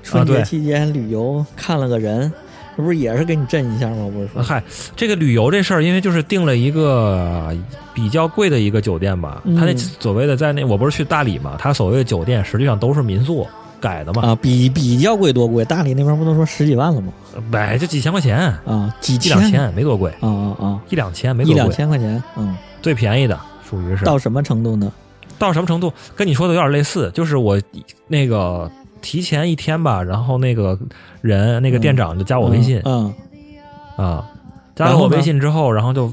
[0.03, 2.33] 春节期间旅游看了个人，
[2.77, 4.09] 这不是也是给你震一下吗？
[4.13, 4.63] 不是说嗨，
[4.97, 7.55] 这个旅游这事儿，因为就是订了一个
[7.93, 13.47] 比较贵的一个酒店吧，他那所谓的在那我不是去大理嘛，他所谓的酒店实际上都是民宿。
[13.81, 15.65] 改的嘛啊，比比较贵多贵？
[15.65, 17.13] 大理那边不都说十几万了吗？
[17.51, 23.39] 买就几千块钱啊，几一两千没多贵啊啊啊，一两千没多贵，一两千块钱，嗯，最便宜的
[23.69, 24.93] 属于是到什么程度呢？
[25.39, 25.93] 到什么程度？
[26.15, 27.61] 跟你说的有点类似，就是我
[28.07, 30.79] 那个提前一天吧，然后那个
[31.23, 33.13] 人那个店长就加我微信，嗯
[33.97, 34.29] 啊，
[34.77, 36.13] 加了我微信之后，然后就。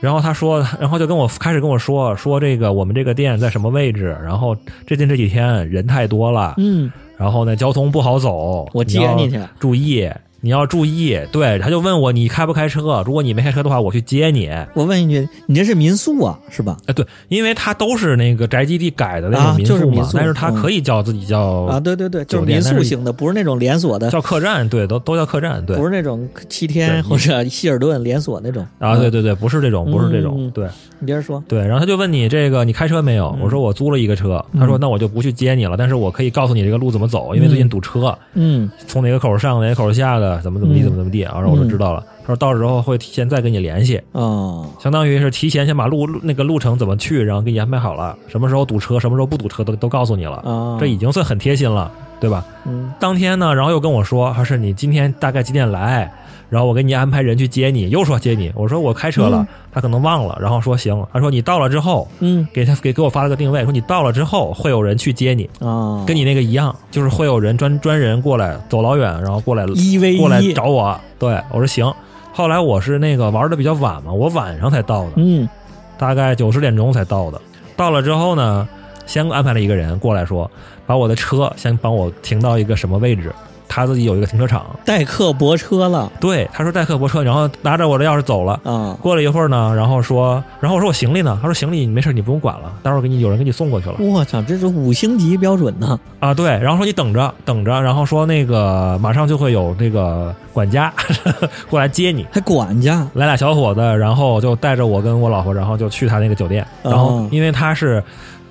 [0.00, 13.02] 然后他说，然后就跟我开始跟我说说这个我们这个店在什么位置，然后最近这几天人太多了，嗯，然后呢交通不好走，我接你去，注意，你要注意，对，他就问我你开不开车？
[13.06, 14.50] 如果你没开车的话，我去接你。
[14.74, 16.76] 我问一句，你这是民宿啊，是吧？
[16.86, 28.66] 哎，对，因为他都是那个宅基地改的那种民宿嘛，但是他可以叫自己叫啊，对对对，就是民宿型的，不是那种连锁的，叫客栈，对，都都叫客栈，对，不是那种七天或者希尔顿连锁那种。
[28.78, 30.66] 啊，对对对，不是这种，不是这种，对，
[30.98, 33.36] 你接着说，对，然后他就问你这个你开车没有？
[33.42, 41.10] 我说我租了一个车，他说那我就不去接你了，但是我可以告诉你这个路怎么走，因为最近堵车，嗯，从哪个口上哪个口下的，怎么怎么地，怎么怎么。
[41.10, 42.04] 地，然后我就知道了。
[42.22, 50.36] 他说到时候会提前再跟你联系，啊，相当于是提前先把路那个路程怎么去，然后给你安排好了，什么时候堵车，什么时候不堵车，都都告诉你了。
[50.36, 51.90] 啊，这已经算很贴心了，
[52.20, 52.44] 对吧？
[52.66, 52.92] 嗯。
[53.00, 56.12] 当天呢，然后又跟我说，还是你今天大概几点来？
[56.50, 58.52] 然后我给你安排人去接你，又说接你。
[58.54, 60.36] 我说我开车了，他可能忘了。
[60.40, 71.00] 然后说行，他说你到了之后，嗯，给他给给我发了个定位，说你到了之后会有人去接你啊，跟你那个一样，就是会有人专专人过来，走老远，然后过来一 v 过来找我。
[71.18, 71.90] 对，我说行。
[72.32, 75.48] 后来我是那个玩的比较晚嘛，我晚上才到的，嗯，
[75.96, 77.40] 大概九十点钟才到的。
[77.76, 78.68] 到了之后呢，
[79.06, 80.50] 先安排了一个人过来说，
[80.86, 83.32] 把我的车先帮我停到一个什么位置。
[83.70, 86.10] 他自己有一个停车场，代客泊车了。
[86.18, 88.58] 对，他说代客泊车，然后拿着我的钥匙走了。
[88.64, 91.38] 啊，过了一会儿呢，然后说，然后我说我行李呢？
[91.40, 93.94] 他说行李你没事，你不用管了，待会儿给你有人给你送过去了。
[94.00, 95.98] 我操，这是五星级标准呢！
[96.18, 100.92] 啊，对，然后说你等着等着，然后说那个马上就会有那个管家
[101.70, 108.02] 过来接你，还管家来俩小伙子，然后就带着我跟我老婆，然后就去他那个酒店，然后因为他是。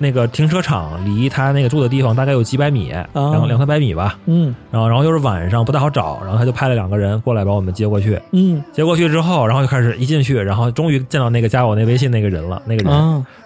[0.02, 4.18] 那个停车场离他那个住的地方大概有几百米，然后两三百米吧。
[4.24, 8.18] 嗯，然后然后又是晚上不太好找，然后他就派了两个人过来把我们接过去。
[8.32, 12.92] 嗯，接过去之后，然后就开始一进去，然后终于见到那个加我那微信那个人了，那个人，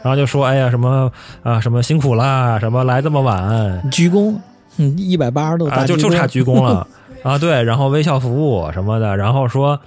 [0.02, 1.10] 然后就说：“哎呀，什么
[1.42, 4.36] 啊，什么辛苦啦，什么来这么晚，鞠躬，
[4.78, 6.86] 嗯，一百八十度啊，就就差鞠躬了。
[7.24, 9.80] ”啊，对，然后微笑服务什么的，然后说，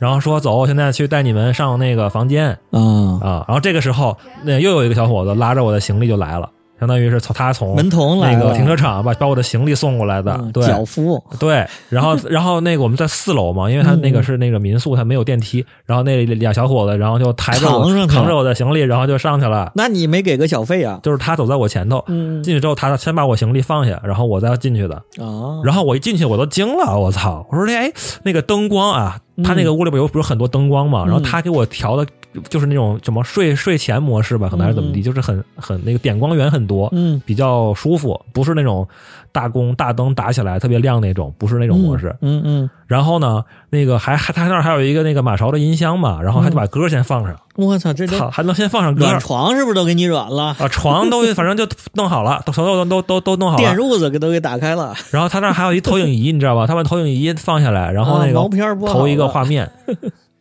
[0.00, 6.50] 然后说走，现在去带你们上那个房间嗯啊，然后这个时候，那又有一个小伙子拉着我的行李就来了。
[6.80, 19.70] 相当于是从他从门童那个停车场把把我的行李送过来的，对，脚夫对，然后然后那个我们在四楼嘛，因为他那个是那个民宿，他没有电梯， 然后那俩小伙子然后就抬着我扛着我的行李，然后就上去了。
[19.74, 20.98] 那你没给个小费啊？
[21.02, 22.02] 就是他走在我前头，
[22.42, 24.94] 进去之后他先把我行李放下，然后我再进去的。
[25.22, 27.46] 啊，然后我一进去我都惊了，我操！
[27.50, 32.06] 我说这哎那个灯光啊，他那个屋里边有不是很多灯光嘛，然后他给我调的。
[32.48, 38.86] 就是那种什么睡睡前模式吧，可能还是怎么地，就是很很那个点光源很多，嗯，比较舒服，不是那种
[39.32, 42.70] 大光大灯打起来特别亮那种，不是那种模式，嗯嗯。
[42.86, 47.36] 然后呢，那个还还他那儿还有一个那个马勺的音箱嘛，然后还得把歌先放上。
[47.56, 49.04] 我操，这操还能先放上歌？
[49.20, 50.56] 床是不是都给你软了？
[50.58, 54.94] 啊，床都反正就弄好了，都所有都都都弄好了，电褥子给都给打开了。
[55.10, 56.66] 然后他那儿还有一投影仪，你知道吧？
[56.66, 59.70] 他把投影仪放下来，然后那个投一个画面。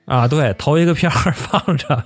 [0.09, 2.03] 啊，对，投一个片儿 放着，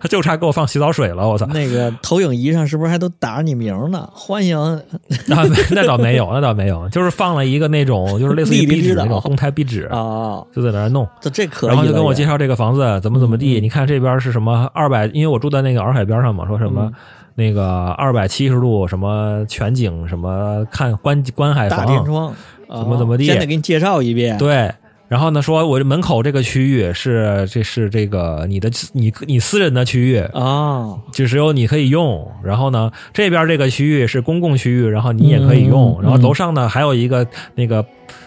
[0.00, 1.46] 他就差给我放洗澡水了，我操！
[1.46, 4.08] 那个投影仪上是不是还都打着你名呢？
[4.12, 4.58] 欢迎？
[5.28, 11.08] 那那倒没有，那倒没有，就是放了一个那种，就是类似于壁纸那种动态壁纸啊，就在那儿弄。
[11.20, 11.68] 这这可以。
[11.68, 16.90] 然后就跟我介绍这个房子怎么怎么地，你看这边是什么二百，因为我住在那个洱海边上嘛，说什么
[17.36, 22.34] 那个二百七十度什么全景什么看观观海大天窗，
[22.68, 24.36] 怎么怎么地，先得给你介绍一遍。
[24.36, 24.68] 对。
[25.10, 32.30] 然后呢，说我这门口这个区域是这是这个你的你你私人的区域啊，就只有你可以用。
[32.44, 36.00] 然后呢，这边这个区域是公共区域，然后你也可以用。
[36.00, 37.84] 然后楼上呢还有一个那个。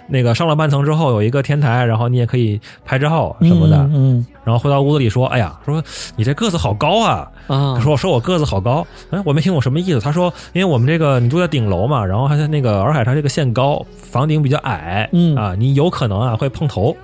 [0.07, 3.77] 那个上了半层之后有一个天台，然后你也可以拍照什么的。
[3.93, 5.83] 嗯，然后回到屋子里说：“哎呀，说
[6.15, 8.85] 你这个子好高啊！”啊，说说我个子好高。
[9.11, 9.99] 哎，我没听懂什么意思。
[9.99, 15.09] 他说：“因为我们这个你住在顶楼嘛，然后还在那个洱海它这个限高，房顶比较矮。
[15.11, 16.95] 嗯啊，你有可能啊会碰头，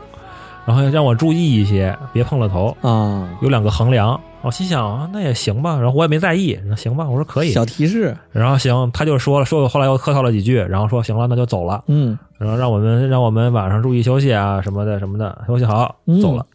[0.65, 3.27] 然后让我注意一些，别碰了头啊。
[3.41, 7.51] 有两个横梁。”我心想，那也行吧，然后我也没在意，那行吧，我说可以。
[7.51, 11.83] 小提示，然后行，他就说了，说后来又客套了几句，然后说行了，那就走了。
[11.87, 16.45] 嗯，然后让我们让我们晚上注意休息啊什么的什么的，休息好走了。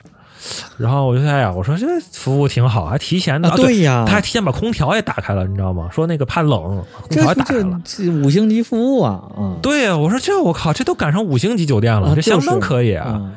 [0.78, 3.50] 然后我就哎呀，我说这服务挺好，还提前的。
[3.50, 5.88] 对呀，他还提前把空调也打开了，你知道吗？
[5.92, 7.80] 说那个怕冷，空调打开了。
[7.84, 9.22] 这五星级服务啊！
[9.38, 13.30] 嗯，对呀，我说这我靠，这都赶上五星级酒店了，这相当可以啊。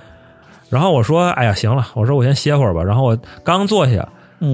[0.69, 2.81] 然后我说哎呀，行了，我说我先歇会儿吧。
[2.81, 4.07] 然后我刚坐下。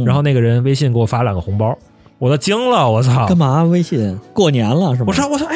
[0.06, 1.78] 然后那个人微信给我发两个红包，
[2.20, 3.28] 我都惊了，我操！
[3.28, 4.18] 干嘛微信？
[4.34, 5.06] 过年了是吗？
[5.08, 5.56] 我说我说哎，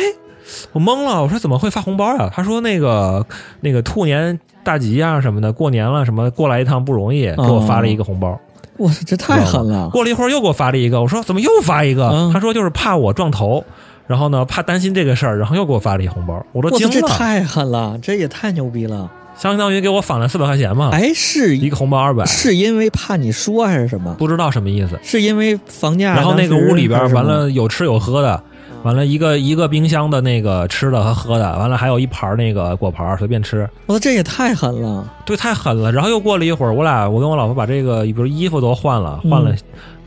[0.73, 2.29] 我懵了，我说怎么会发红包呀？
[2.33, 3.25] 他说那个
[3.61, 8.37] 那个兔年大吉啊什么的，过年了什么过来一趟不容易，给我发了一个红包。
[8.77, 9.89] 我操，这太狠了！
[9.89, 12.29] 过了一会儿又给我发了一个，我说怎么又发一个？
[12.33, 13.63] 他说就是怕我撞头，
[14.05, 16.93] 然后呢怕担心这个事儿，然后又给我发了一红包，我都惊了。
[16.93, 19.09] 这太狠了，这也太牛逼了。
[19.37, 20.89] 相当于给我返了四百块钱嘛。
[20.91, 24.13] 哎，是一个红包二百，是因为怕你说还是什么？
[24.15, 24.99] 不知道什么意思。
[25.03, 26.15] 是因为房价？
[26.15, 28.41] 然后那个屋里边完了有吃有喝的。
[28.83, 33.67] 完了一个一个冰箱的那个吃的和喝的，完了还有一盘那个果盘随便吃。
[33.87, 35.91] 我说这也太狠了，对，太狠了。
[35.91, 39.53] 然后又过了一会儿，我俩我跟我老婆把这个比如衣服都换了，换了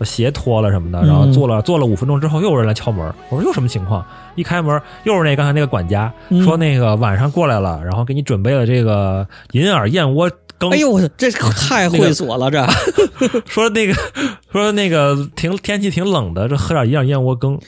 [0.04, 3.12] 鞋脱了什么的，然后坐了坐了五分钟之后，又有人来敲门。
[3.28, 4.04] 我说又什么情况？
[4.36, 6.12] 一开门又是那刚才那个管家
[6.44, 10.70] 说那个晚上过来了，然后给你准备了这个银耳燕窝羹。
[10.70, 12.64] 哎呦，我这 太会所了，这
[13.46, 13.94] 说那个
[14.52, 17.58] 说那个挺天气挺冷的，这喝点银耳燕窝羹。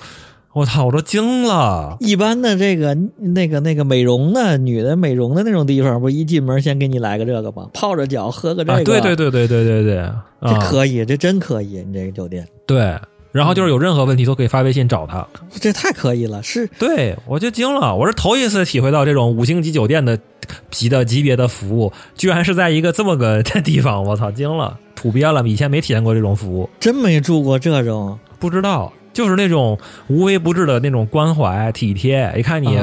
[0.52, 0.84] 我操！
[0.84, 1.96] 我都惊了。
[2.00, 7.70] 一般的这个那个那个美容的女的美容的那种地方，不一进门先给你来个这个吗？
[7.72, 8.84] 泡着脚喝个这个。
[8.84, 10.10] 对对对对对对对，
[10.42, 11.82] 这可以，这真可以。
[11.86, 12.46] 你这个酒店。
[12.66, 12.94] 对，
[13.30, 15.26] 然后就是有任何问题都可以发微信找他。
[15.52, 16.66] 这太可以了，是。
[16.78, 17.96] 对，我就惊了。
[17.96, 20.18] 我是头一次体会到这种五星级酒店的
[20.70, 24.04] 级的级别的服务，居然是在一个这么个地方。
[24.04, 26.68] 我操，惊了，土鳖了，以前没体验过这种服务。
[26.78, 28.92] 真没住过这种，不知道。
[29.12, 32.78] 就是那种无微不至的那种关怀体贴，一看你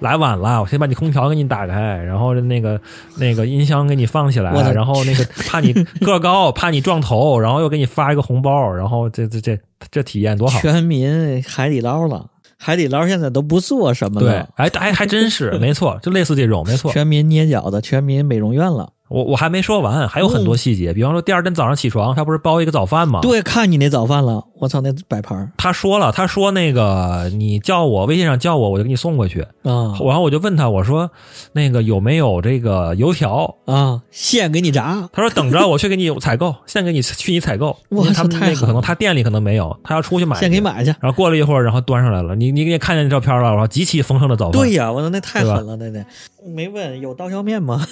[0.00, 2.80] 来晚了，我先把你空调给你打开，然后那个
[3.16, 9.58] 那个音箱给你放起来，然后那个怕你个高， 怕你撞头，然后又给你发一个红包，然后这这这
[9.90, 10.60] 这体验多好！
[10.60, 18.90] 全民海底捞了，海底捞现在都不做什么了，对，哎哎，还真是 没错，就类似这种，没错，全民捏脚的，全民美容院了。
[19.08, 23.20] 我我还没说完，还有很多细节，比方说第二天早上起床，他不是包一个早饭吗？
[23.20, 29.98] 对，看你那早饭了，我操，那摆盘他说了，他说那个你叫我微信上叫我，我就给你送过去啊。
[29.98, 31.10] 然后我就问他，我说
[31.50, 34.02] 那个有没有这个油条啊？
[34.12, 35.08] 现给你炸。
[35.12, 37.76] 他说等着我去给你采购，现给你去你采购。
[37.88, 40.38] 我操，那个可能他店里可能没有，他要出去买。
[40.38, 40.94] 现给你买去。
[41.00, 42.36] 然后过了一会儿，然后端上来了。
[42.36, 44.52] 你你也看见照片了，然后极其丰盛的早饭。
[44.52, 46.06] 对呀，我说那太狠了，那那
[46.46, 47.84] 没问有刀削面吗？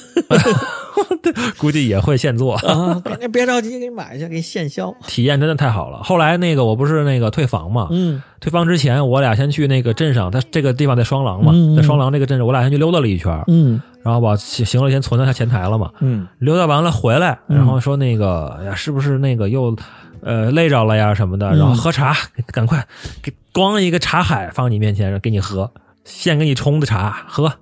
[1.59, 3.01] 估计也会现做啊！
[3.19, 4.95] 别别着急，给你买去，给你现削。
[5.07, 6.03] 体验真的太好了。
[6.03, 19.77] 后来那个我不是那个退房嘛，嗯，退房之前我俩先去那个镇上，他这个地方在双廊嘛，在双廊这个镇上，我俩先去溜达了一圈，嗯，然后把行李先存到他前台了嘛，嗯，溜达完了回来，然后说那个呀，是不是那个又
[20.23, 21.51] 呃累着了呀什么的？
[21.55, 22.15] 然后喝茶，
[22.47, 22.87] 赶快
[23.23, 25.71] 给光一个茶海放你面前给你喝，
[26.05, 27.53] 现给你冲的茶喝。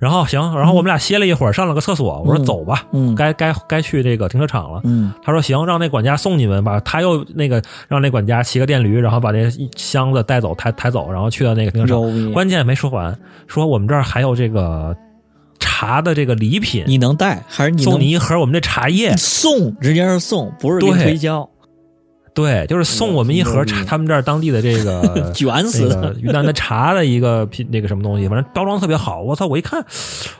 [0.00, 2.22] 然后行，然后我们俩歇了一会儿，上了个厕所。
[2.26, 4.80] 我说走吧，嗯，该该该去这个停车场了。
[4.84, 6.80] 嗯，他说行，让那管家送你们吧。
[6.80, 12.32] 他又那个让那管家骑个电驴，然后把那箱子带走，抬抬走，然后去到那个停车场。
[12.32, 13.14] 关键没说完，
[13.46, 14.96] 说我们这儿还有这个
[15.58, 19.14] 茶的这个礼品，你能带还是你送你一盒我们这茶叶？
[19.18, 21.46] 送，直接是送，不是推销。
[22.40, 29.20] 对，就是送我们一盒茶，他们这儿当地的这个 卷死的云南的茶的一个品，那个什么东西，反正包装特别好。
[29.20, 29.46] 我操！
[29.46, 29.84] 我一看，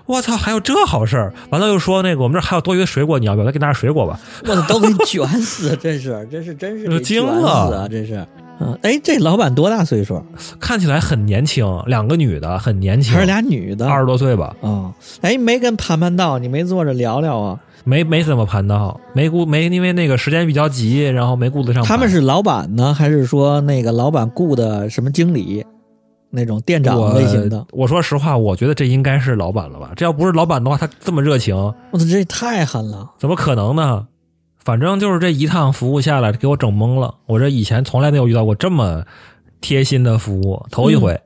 [0.07, 1.35] 我操，还有这好事儿！
[1.51, 3.45] 完了又说那个我们这儿还有多余的水果，你要不要？
[3.45, 4.19] 再给拿点水果吧。
[4.49, 5.77] 我操，都给你卷死！
[5.77, 7.87] 真是，真是真是惊了！
[7.89, 8.27] 真是，
[8.61, 10.25] 嗯，哎，这老板多大岁数？
[10.59, 14.55] 看起来很年轻，两个女的，很年轻，还是俩女的，二十多岁吧？
[14.63, 17.59] 啊，哎，没跟盘盘道，你没坐着聊聊啊？
[17.85, 21.83] 没没怎么盘到，没顾没因为那个时间比较急，然后没顾得上。
[21.85, 25.65] 他们是老板呢，还是说那个老板雇的什么经理，
[26.31, 27.67] 那种店长类型的？
[27.73, 29.93] 我说实话，我觉得这应该是老板了吧？
[29.97, 31.57] 这要不是老板的话，他这么热情，
[31.91, 33.11] 我操，这太狠了！
[33.19, 34.07] 怎么可能呢？
[34.63, 37.15] 反正就是这一趟服务下来，给我整懵了。
[37.27, 39.03] 我这以前从来没有遇到过这么
[39.63, 41.13] 贴心的服务，头一回。
[41.13, 41.21] 嗯，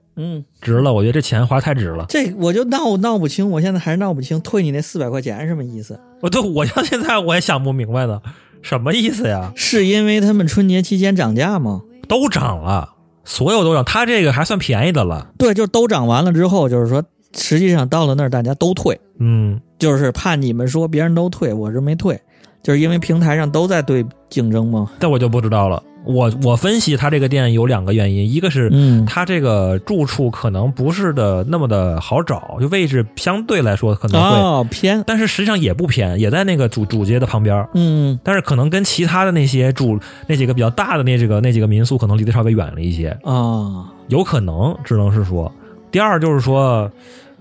[0.60, 2.06] 值了，我觉得这钱花太值了。
[2.08, 5.98] 这我就闹闹不清，我现在还是闹不清，退你那四百块钱什么意思？
[6.20, 8.20] 我对我到现在我也想不明白呢，
[8.62, 9.52] 什么意思呀？
[9.56, 11.82] 是因为他们春节期间涨价吗？
[12.08, 15.30] 都涨了，所有都涨，他这个还算便宜的了。
[15.38, 17.02] 对，就都涨完了之后，就是说，
[17.36, 22.20] 实际上到了那儿大家都退，嗯，就是怕你们说别人都退，我这没退，
[22.62, 24.90] 就是因为平台上都在对竞争吗？
[25.00, 25.82] 这我就不知道了。
[26.04, 28.70] 我我分析他这个店有两个原因，一个是
[29.06, 37.66] 他这个住处可能不是的那么的好找，就位置相对来说可能会偏，但是实际上也不偏，也在那个主主街的旁边。
[37.74, 45.50] 嗯，但是可能跟其他的那些主那几个比较大的那几个那几个民宿可能离得稍微远了一些啊，有可能只能是说。
[45.90, 46.90] 第二就是说，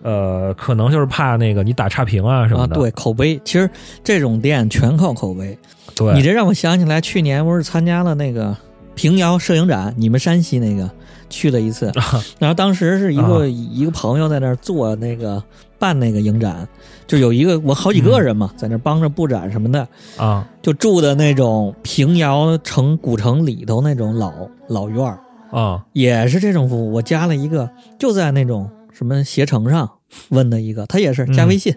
[0.03, 2.75] 呃，可能就是怕那个你打差评啊什么的。
[2.75, 3.67] 对，口碑，其实
[4.03, 5.57] 这种店全靠口碑。
[5.95, 8.55] 对你这让我想起来，去年不是参加了那个
[8.95, 10.89] 平遥摄影展，你们山西那个
[11.29, 11.91] 去了一次，
[12.39, 15.43] 然后当时是一个一个朋友在那儿做那个
[15.77, 16.67] 办那个影展，
[17.07, 24.31] 就有一个我好几个人嘛，在那帮着布展什么的啊，就住的那种平遥城古城里头那种老
[24.67, 25.19] 老院儿
[25.51, 26.93] 啊，也是这种服务。
[26.93, 29.89] 我加了一个，就在那种什么携程上
[30.29, 31.75] 问的一个，他也是加微信。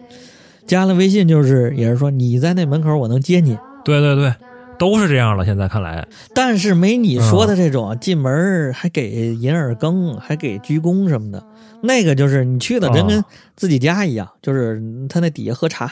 [0.66, 3.56] 加了微信就是也是说你在那门口我能接你。
[3.86, 4.34] 对对对，
[4.78, 5.44] 都是这样了。
[5.44, 11.42] 现在看来，但是没你说的这种进门还给银耳羹，还给鞠躬什么的。
[11.82, 13.24] 那个就是你去的真跟
[13.54, 15.90] 自己家一样，就是他那底下喝茶，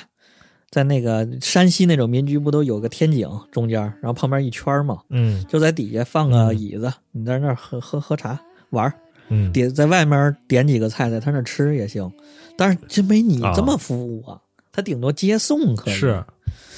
[0.70, 8.40] 在那个山西那种民居不都有个天井中间，然后旁边一圈嘛，嗯，就在底下放个椅子，你在那儿喝喝喝茶
[8.70, 8.92] 玩儿。
[9.30, 12.12] 嗯，点在外面点几个菜，在他那吃也行，
[12.59, 14.38] 但是真没你这么服务啊！
[14.75, 15.95] 他顶多接送可以。
[15.95, 16.22] 是，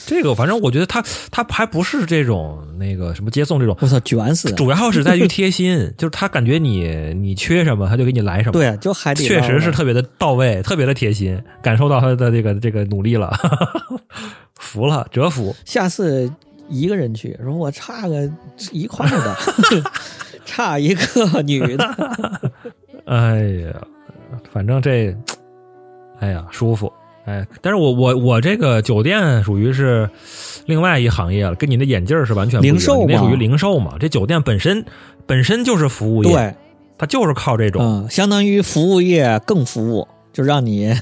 [0.06, 4.52] 这个反正我觉得他他还不是这种那个什么接送这种，我操，卷死！
[4.52, 8.52] 主要是在于 贴心，就是他感觉你你缺什么，他就给你来什么。
[8.52, 13.32] 对，就还得确实是特别的到位，特别的贴心，感受到他的这个这个努力了，
[14.60, 15.56] 服了，折服。
[15.64, 16.30] 下次
[16.68, 18.30] 一个人去，说我差个
[18.70, 19.36] 一块的。
[20.46, 22.52] 差一个女的，
[23.04, 23.82] 哎呀，
[24.52, 25.12] 反正这，
[26.20, 26.90] 哎呀，舒服，
[27.26, 30.08] 哎，但是我我我这个酒店属于是
[30.64, 33.96] 另外一行业了，跟你的眼镜是完全零售，那属于零售嘛。
[34.00, 34.84] 这酒店本身
[35.26, 36.54] 本身就是服务业，对，
[36.96, 40.08] 它就是靠这种，相当于服务业更服务。
[40.32, 40.94] 就让你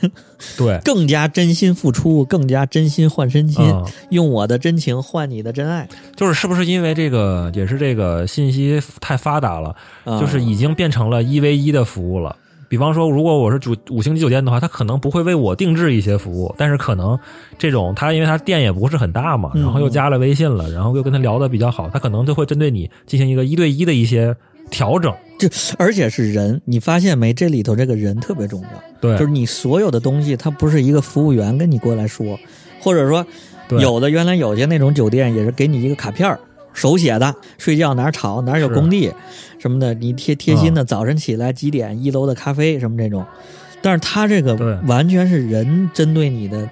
[0.56, 3.64] 对 更加真心付出，更加真心换真心，
[4.10, 5.88] 用我的真情换你的真爱。
[6.14, 9.74] 就是是不是因为这个也是这个信息太发达了，
[10.20, 12.36] 就是已经变成了一 v 一的服务了。
[12.68, 17.18] 比方说，如果我是主五星级酒店的话，他可能不会为我定制一些服务，但是可能
[17.58, 24.36] 这种他因为他店也不是很大嘛，然后又加了微信了，然后又跟他聊的比较好，他可能就会针对你进行一个一对一的一些。
[24.70, 25.46] 调整，就
[25.76, 27.34] 而且是人，你发现没？
[27.34, 28.68] 这里头这个人特别重要。
[28.98, 32.36] 对，就是你所有的东西，他不是一个服务员跟你过来说，
[32.80, 33.24] 或者说
[33.78, 36.36] 有的原来有些那种酒店也是给你一个卡片
[36.74, 39.10] 手写的，睡觉哪儿吵哪儿有工地
[39.58, 43.24] 什么的，你贴贴心的，早晨起来几点一楼的咖啡什么这种。
[43.80, 46.68] 但是他这个完全是人针对你的，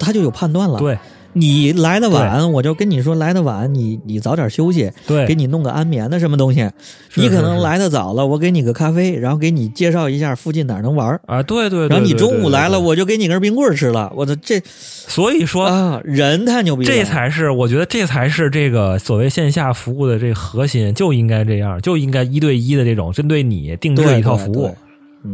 [0.00, 0.80] 他就有判断了。
[0.80, 0.98] 对。
[1.34, 6.68] 你来的晚，我就跟你说来的晚，你你早点休息，对，给你弄个安眠的什么东西。
[7.14, 11.88] 你可能来的早了，我给你个咖啡，然后给你介绍一下附近哪能玩啊，对对。
[11.88, 14.12] 然后你中午来了，我就给你根冰棍吃了。
[14.16, 24.74] 我的这，所以说啊，人太牛逼了，这才是我觉得这才是这个所谓线下服务的这个核心，就应该这样，就应该一对一的这种针对你定制一套服务。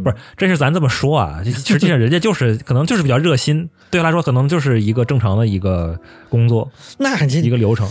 [0.03, 7.89] 不是，这是咱这么说啊， 实际上人家就是可能就是比较热心，对他来说可能就是一个正常的一个工作，那一个流程，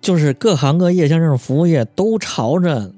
[0.00, 2.90] 就是各行各业像这种服务业都朝着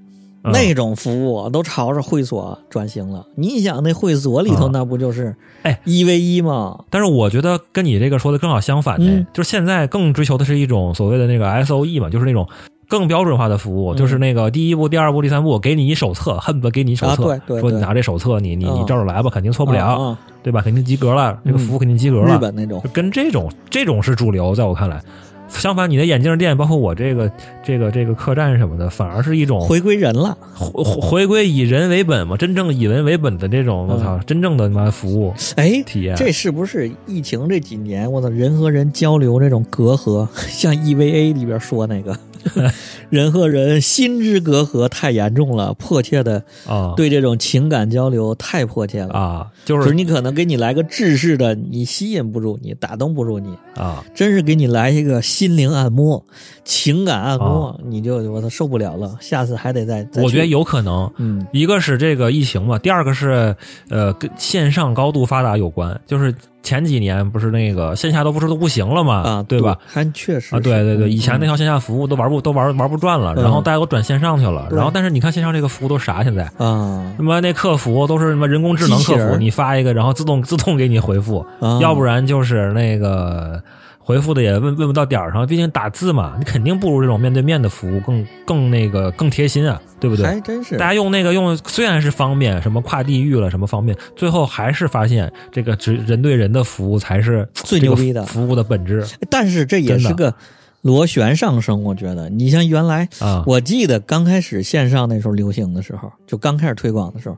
[0.42, 3.26] 那种服务，都朝着会所转型了。
[3.36, 6.84] 你想那会所里头那不就是哎一 v 一吗？
[6.88, 12.48] 但是我觉得跟你这个说的正好相反呢，就是现在更追求的是一种所谓的那个 S O E 嘛，就是那种。
[12.90, 20.60] 更标准化的服务就是那个第一步、第二步、第三步，给你一手册，恨不得给你一手册，说你拿这手册，你你你照着来吧，肯定错不了，对吧？
[20.60, 22.34] 肯定及格了，这个服务肯定及格了。
[22.34, 25.00] 日本那种，跟这种这种是主流，在我看来。
[25.48, 27.28] 相反，你的眼镜店，包括我这个
[27.64, 42.16] 这个这个客栈什么的，反而是一种回归人了，回回归以人为本嘛，真正以人为本的这种，我操，真正的他妈服务，哎，体验，这是不是疫情这几年，我操，人和人交流这种隔阂， 像 EVA 里边说那个，
[43.08, 55.20] 人和人心之隔阂太严重了，迫切的啊，对这种情感交流太迫切了啊，就是你可能给你来个制式的，你吸引不住你，打动不住你啊，真是给你来一个。
[55.30, 56.24] 心灵按摩，
[56.64, 59.16] 情感按摩，你就我都受不了了。
[59.20, 60.06] 下次还得再。
[60.16, 63.54] 我觉得有可能，嗯，一个是这个疫情嘛，第二个是
[63.88, 65.98] 呃跟线上高度发达有关。
[66.06, 69.78] 就是前几年不是那个线下都不是都不行了嘛，啊，对吧？
[69.86, 74.68] 还确实啊，对对对，以前那套线下服务都玩不都玩玩不转了，然后大家都转线上去了。
[74.70, 77.12] 然后但是你看线上这个服务都啥现在啊？
[77.16, 81.44] 什么那客服都是什么人工智能客服，你发一个然后自动自动给你回复，
[81.80, 83.62] 要不然就是那个。
[84.10, 90.26] 回复的也问问不到点儿上，毕竟打字嘛，你肯定不如这种面对面的服务更更那个更贴心啊，对不对？
[90.26, 99.06] 还真是，大家用那个用虽然是方便，什么跨地域了什么方便，最后还是发现这个只人对人的服务才是最牛逼的服务的本质。
[99.30, 100.34] 但是这也是个
[100.80, 107.36] 螺旋上升，我觉得，你像原来啊，我记得刚开始线上那时候流行的时候，就刚开始推广的时候，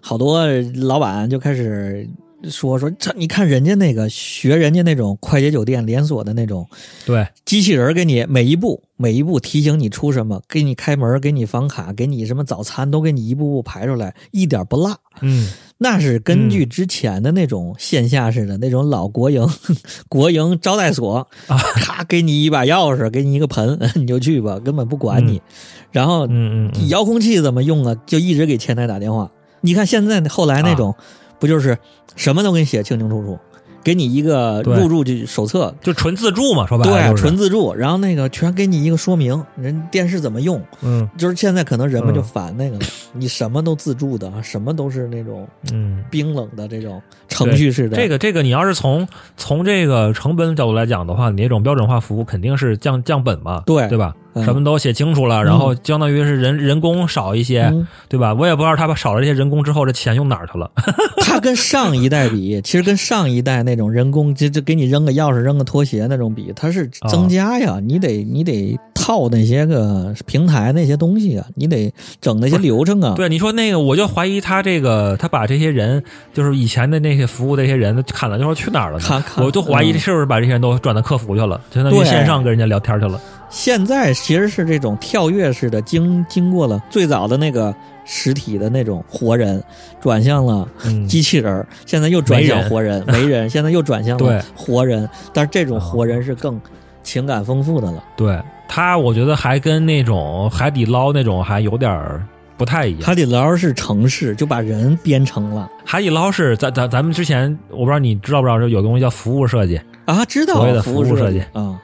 [0.00, 0.44] 好多
[0.74, 2.08] 老板就开始。
[2.48, 6.66] 说说这，你看人家那个学人家那种快捷酒店连锁的那种，
[7.04, 14.96] 对，机器人给你每一步每一步提醒你出什么，给你开门，给你房卡，给你什么早餐，都给你一步步排出来，一点不落。
[15.20, 19.46] 嗯， 那是根据之前的那种线下式的那种老国营
[20.08, 25.42] 国营招待所啊，咔给你一把钥匙，给你一个盆， 你就去吧，根本不管你。
[25.90, 27.94] 然后，嗯嗯，遥控器怎么用啊？
[28.06, 29.30] 就一直给前台打电话。
[29.60, 30.94] 你看现在后来那种。
[31.40, 31.76] 不就是
[32.14, 33.38] 什么都给你写清清楚楚，
[33.82, 37.74] 给你一个入住就手册，就纯自助嘛，说白了，对，纯自助。
[37.74, 46.04] 然后那个全给你一个说明，人电视怎么用，嗯，就是现在可能人们就烦那个了，你什么都自助的，什么都是那种嗯。
[46.10, 47.96] 冰冷的这种程序式的。
[47.96, 53.88] 这个这个，你要是从从这个成本角度来讲的话，你那种标准化服务肯定是降降本嘛，对。
[53.88, 54.14] 对吧？
[54.44, 57.72] 什么都写清楚了，然后相当于是人人工少一些，
[58.08, 58.32] 对吧？
[58.32, 60.70] 我也不知道他把少了这些人工之后，这钱用哪儿去了。
[61.18, 67.78] 他跟上一代比，其实跟上一代那种人工就就给你扔个钥匙、扔个拖鞋那种比，它是增加呀。
[67.82, 73.14] 你得你得套那些个平台那些东西啊，你得整那些流程啊。
[73.16, 76.02] 对，你说那个，我就怀疑他这个，他把这些人，
[76.32, 79.24] 就是以前的那些服务这些人砍了就说去哪儿了呢？
[79.38, 83.20] 我就怀疑是不是把这些人都转到客服去了，相当于线上跟人家聊天去了。
[83.50, 87.74] 现在其实是这种跳跃式的，经经过了最早的那个
[88.04, 89.62] 实体的那种活人，
[90.00, 90.66] 转向了
[91.08, 96.60] 机器人，现在又转向活人，没人， 现在又转向了活人，但是这种活人是更
[97.02, 98.02] 情感丰富的了。
[98.16, 102.24] 对他，我觉得还跟那种海底捞那种还有点儿
[102.56, 103.02] 不太一样。
[103.02, 105.68] 海底捞是城市，就把人编成了。
[105.84, 111.76] 海底捞是咱咱咱们之前，我不知道你知道不知道，有个东西叫服务设计啊，知道所谓的服务设计啊。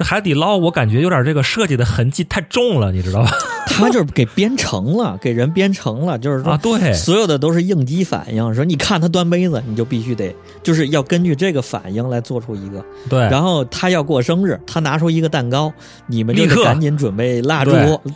[0.00, 3.30] 海底捞，我感觉有点这个设计的痕迹太重了，你知道吧？
[3.66, 8.54] 他就是给编程了，给人编程了，就是说，对，所有的都是应激反应。
[8.54, 12.84] 说你看他端杯子，你就必须得，就是要根据这个反应来做出一个。
[13.08, 13.20] 对。
[13.30, 15.72] 然后他要过生日，他拿出一个蛋糕，
[16.08, 17.70] 你们就得赶紧准备蜡烛，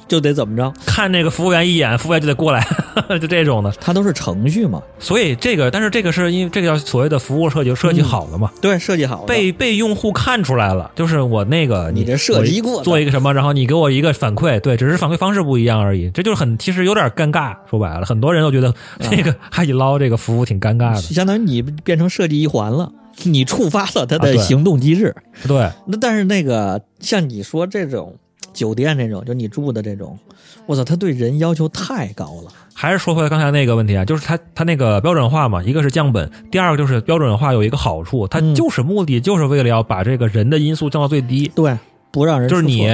[0.07, 0.71] 就得怎么着？
[0.85, 2.67] 看那个服务员一眼，服务员就得过来，
[3.19, 3.71] 就这种的。
[3.81, 4.83] 他都是程序嘛。
[4.99, 8.51] 所以这个，但是这个是因为这个叫所谓的服务设计设计好了嘛？
[8.61, 16.11] 对，设计好了，被被用户看出来了，就是我那个你这设计过做一个什么，然后你给我一个反馈，对，只是反馈方式不一样而已。
[16.11, 17.57] 这就是很，其实有点尴尬。
[17.69, 25.15] 说白了，很多人都觉得这个海底捞这个服务挺尴尬的，相当于你变成设计一环了，你触发了他的行动机制。
[25.47, 28.17] 对，那但是那个像你说这种
[28.53, 30.19] 酒店这种，就你住的这种，
[30.67, 32.51] 我操，他对人要求太高了。
[32.73, 41.51] 还是说回来刚才那个问题啊，就是他他那个标准化嘛，一个是降本，第二个就是标准化有一个好处，它就是目的就是为了要把这个人的因素降到最低。
[41.55, 41.77] 对。
[42.11, 42.89] 不让人就是你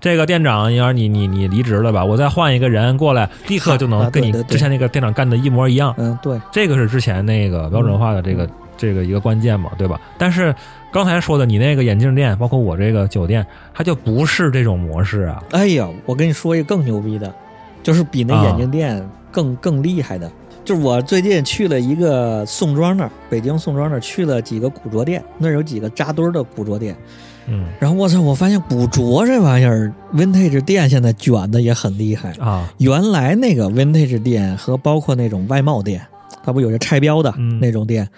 [0.00, 2.04] 这个店长，你你你离职了吧？
[2.04, 5.92] 我再换一个人过来，立刻就能跟你之前那个店长干的一模一样。
[5.98, 10.00] 嗯，对，这个是之前那个标准化的这个这个一个关键嘛，对吧？
[10.16, 10.54] 但是
[10.92, 15.42] 刚才说的你那个眼镜店，包括我这个酒店，它就不是这种模式啊。
[15.52, 17.32] 哎呀，我跟你说一个更牛逼的，
[17.82, 20.30] 就是比那眼镜店更更厉害的，
[20.64, 26.96] 就是我最近去了一个宋庄那儿，北京宋庄那儿去了几个古着店，那儿有几个扎堆的古着店。
[27.46, 32.70] 嗯，然后我操，我发现古着这玩意儿，vintage 店现在卷的也很厉害啊。
[32.78, 36.00] 原来那个 vintage 店和包括那种外贸店，
[36.44, 38.08] 它不有些拆标的那种店，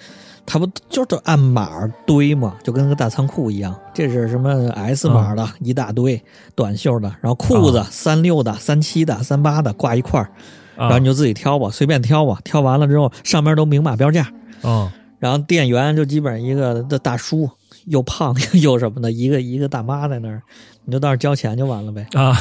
[0.44, 3.74] 它不就是按码堆嘛，就跟个大仓库一样。
[3.94, 6.22] 这是什么 S 码的一大堆
[6.54, 10.30] 短袖的，然后裤子三六的、三七的、三八的挂一块儿，
[10.76, 12.38] 然后你就自己挑吧，随便挑吧。
[12.44, 14.26] 挑完了之后，上面都明码标价。
[14.62, 17.50] 嗯，然后店员就基本上一个的大叔。
[17.86, 18.32] 又胖
[18.62, 20.40] 又什么的，一个一个大妈在那儿，
[20.84, 22.32] 你就到那儿交钱就完了呗啊。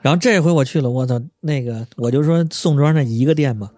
[0.00, 3.68] 然后这回我去了，我操，那个我就说宋庄那一个店嘛，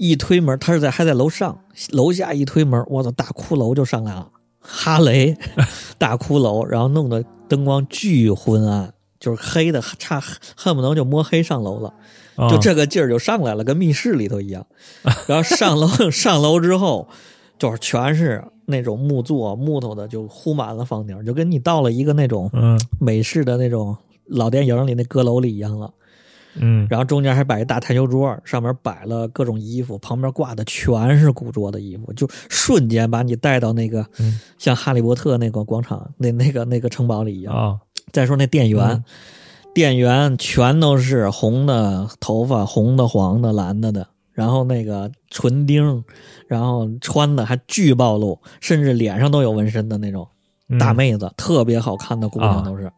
[0.00, 4.26] 一推门，他是在还在楼上，楼下一推门，我操，大骷髅就上来了，
[4.58, 5.36] 哈雷
[5.98, 10.18] 大骷髅，然后弄得灯光巨昏暗，就是黑的差
[10.56, 11.92] 恨不能就摸黑上楼了，
[12.48, 14.66] 就这个劲儿就上来了，跟密室里头一样。
[15.28, 17.06] 然后上楼上楼之后，
[17.58, 18.42] 就是全是。
[18.66, 22.48] 那种木座木头的就糊满了房顶，就跟你到了一个那种
[23.00, 23.96] 美式的那种
[24.26, 25.92] 老电影里那阁楼里一样了。
[26.54, 34.06] 嗯，然后中间还摆一大台球桌，上面摆了各种衣服，旁边挂的全是古着的衣服，就瞬间把你带到那个
[34.58, 37.54] 像哈利波特那个广场那那个那个城堡里一样。
[37.54, 37.78] 啊。
[38.12, 39.04] 再说那店员，
[39.72, 44.06] 店员全都是红的头发，红的、黄的、蓝的的。
[44.32, 46.02] 然后那个唇钉，
[46.48, 50.26] 然后穿的还巨暴露，甚至脸上都有纹身的那种
[50.78, 52.90] 大妹子，特别好看的姑娘都是。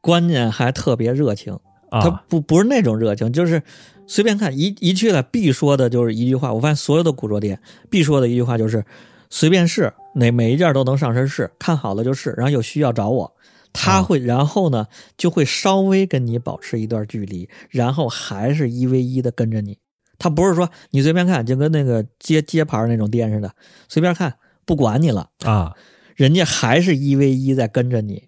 [0.00, 1.58] 关键还特别热情，
[1.90, 3.62] 她不不是那种热情，就是
[4.06, 6.52] 随便看一一去了必说的就是一句话。
[6.52, 8.84] 我发现所有的古着店必说的一句话就是
[9.30, 13.34] 随便试，哪每一件都能上身试，看好了就试，然后有需要找我。
[13.70, 14.86] 他会然后呢
[15.16, 19.78] 就会稍微跟你保持一段距离，然后还是一 v 一的跟着你。
[20.18, 23.52] 他不是说你随便看，就跟那个街街牌那种店似的，
[23.88, 24.34] 随便看
[24.64, 25.74] 不管你了啊，
[26.16, 28.27] 人家还是一 v 一在跟着你，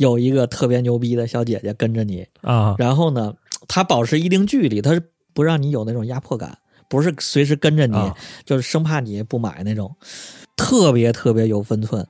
[0.00, 3.34] 有一个特别牛逼的小姐姐跟着你啊，然后呢，
[3.68, 5.02] 她保持一定距离，她是
[5.34, 6.56] 不让你有那种压迫感，
[6.88, 7.96] 不是随时跟着你，
[8.46, 9.94] 就是生怕你不买那种。
[10.56, 12.06] 特别特别有分寸。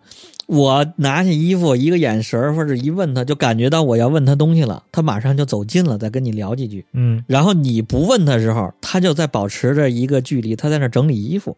[0.47, 6.85] 我拿起衣服，一个眼神或者一问她，就感觉到我要问他东西了，她马上就走近了，再跟你聊几句。
[6.93, 11.57] 嗯，然后你不问他时候，她就在保持着一个距离，她在那整理衣服，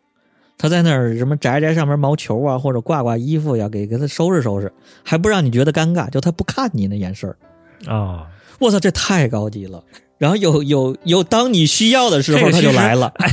[0.63, 7.29] 他在那儿什么摘摘上面毛球啊，或者挂挂衣服呀，给给他收拾收拾，还不让你觉得尴尬，就他不看你那眼神
[7.89, 8.29] 啊，
[8.61, 9.83] 我操，这太高级了。
[10.19, 13.13] 然后有有有，当你需要的时候，他就来了。
[13.17, 13.29] 哎，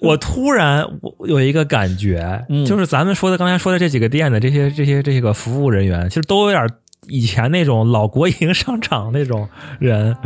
[0.00, 6.68] 我突然我有一个感觉，就是咱们说的刚才说的这几个店的这些这些这些个服务人员，其实都有点
[7.06, 9.48] 以前那种老国营商场那种
[9.78, 10.16] 人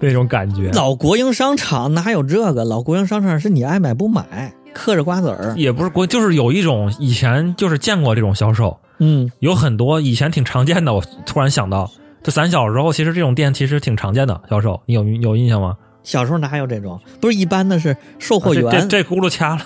[0.00, 0.70] 那种感觉。
[0.72, 2.66] 老国营商场哪有这个？
[2.66, 5.54] 老国营商场是你爱买不买，嗑着瓜子儿。
[5.56, 10.92] 也不是国，就是有一种以前就是见过这种销售，嗯，有很多以前挺常见的。
[10.94, 11.90] 我突然想到。
[12.20, 15.76] 就咱小时候，其实这种店其实挺常见的销售，你有有印象吗？
[16.02, 17.00] 小时候哪有这种？
[17.20, 18.70] 不是一般的是售货员。
[18.70, 19.62] 这这轱辘掐了，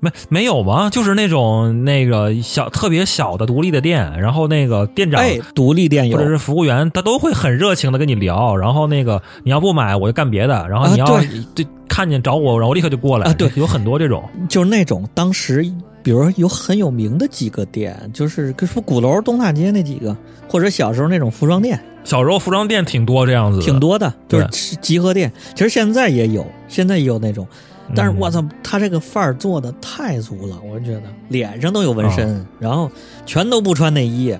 [0.00, 0.90] 没没有吗？
[0.90, 5.22] 就是那种那个小特别小的独立的店，然后那个店长，
[5.54, 8.56] 独立店或者是服务员，他都会很热情的跟你聊。
[8.56, 10.68] 然后那个你要不买，我就干别的。
[10.68, 11.20] 然后你要
[11.54, 13.30] 对看见找我，然后我立刻就过来。
[13.30, 15.64] 啊，对，有很多这种，就是那种当时。
[16.00, 20.16] 比如有很有名的几个店，就是说鼓楼东大街那几个，
[20.48, 21.78] 或者小时候那种服装店。
[22.02, 25.30] 小时候服装店挺多这样子，挺多的，就是集合店。
[25.54, 27.46] 其实现在也有，现在也有那种，
[27.94, 32.90] 但是我操，他这个范儿做的太足了，我觉得脸上都有纹身，然后
[33.26, 34.36] 全都不穿内衣，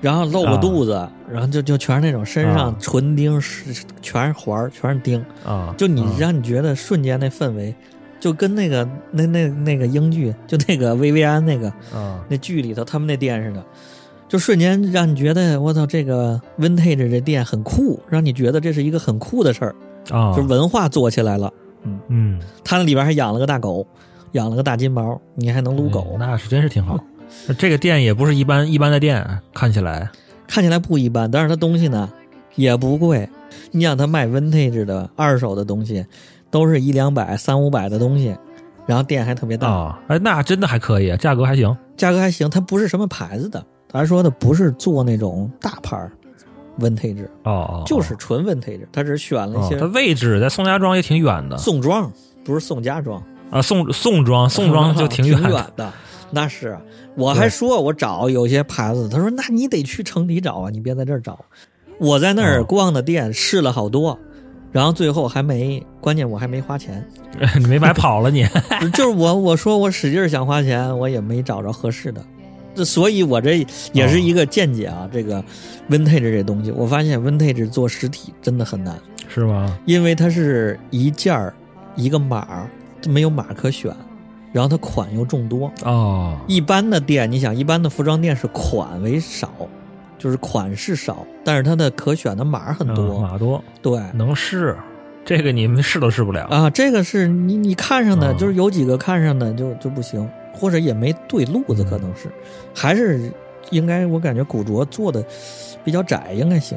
[0.00, 7.74] 然后露个肚子，然后就就全是那种身上纯钉，是全是环儿，全是钉啊，就你让你觉得瞬间那氛围。
[8.18, 13.64] 就跟那个那那那个英剧，就那个薇薇安那个啊，那剧里头他们那店似的，
[14.28, 19.74] 就瞬间让你觉得我操，这个 vintage 这店很酷，让你觉得这是一个很酷的事儿
[20.10, 21.50] 啊，就文化做起来了。
[21.84, 23.86] 嗯嗯，他那里边还养了个大狗，
[24.32, 26.98] 养了个大金毛，你还能撸狗，那是真是挺好。
[27.58, 30.10] 这个店也不是一般一般的店，看起来
[30.46, 32.10] 看起来不一般，但是它东西呢
[32.54, 33.28] 也不贵。
[33.70, 36.04] 你想他卖 vintage 的二手的东西。
[36.52, 38.36] 都是一两百、三五百的东西，
[38.84, 42.50] 然后店还特别大，哎，那真的还可以，价格还行，价格还行。
[42.50, 45.96] 它不是什么牌子的，他说的不是做那种大牌
[46.80, 49.76] ，vintage 哦哦，就是纯 vintage，他只是选了一些。
[49.76, 52.10] 它位置在宋家庄也挺远的，宋庄
[52.44, 55.92] 不是宋家庄啊，宋宋庄 宋庄就挺远的。
[56.32, 56.78] 那是，
[57.14, 61.38] 我还说我找有些牌子，他说那你得去城里找啊，你别在这儿找。
[61.98, 64.18] 我在那儿逛的店试了好多。
[64.72, 67.04] 然后最后还没，关键我还没花钱，
[67.58, 68.46] 你没白跑了你。
[68.94, 72.39] 就是我我说我使劲想花钱，我也没找着合适的，这
[72.76, 75.08] 所以我这也是一个见解啊。
[75.12, 75.42] 这个
[75.88, 78.98] vintage 这东西，我发现 vintage 做实体真的很难，
[79.28, 79.78] 是吗？
[79.86, 81.52] 因为它是一件儿
[81.96, 82.66] 一个码，
[83.08, 83.94] 没有码可选，
[84.52, 86.38] 然后它款又众多哦。
[86.46, 89.50] 一般的店，你想一般的服装店是款为少。
[90.22, 94.76] 就是款式少，但是它的可选的码很多，码多，对，能试，
[95.24, 96.68] 这个你们试都试不了啊。
[96.68, 102.28] 这个是你你看上的，就是有几个看上的就就不行，或者也没对路子，可能是，
[102.74, 103.30] 还是
[103.70, 105.24] 应该我感觉古着做的
[105.84, 106.76] 比较窄，应该行。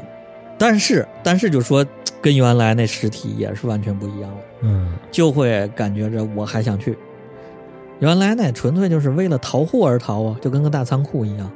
[0.57, 1.85] 但是但是就说
[2.21, 6.97] 跟原来那实体也是完全不一样了，嗯，就会感觉着我还想去。
[7.99, 11.49] 原来那纯粹就是为了淘货而淘啊，就跟个大仓库一样。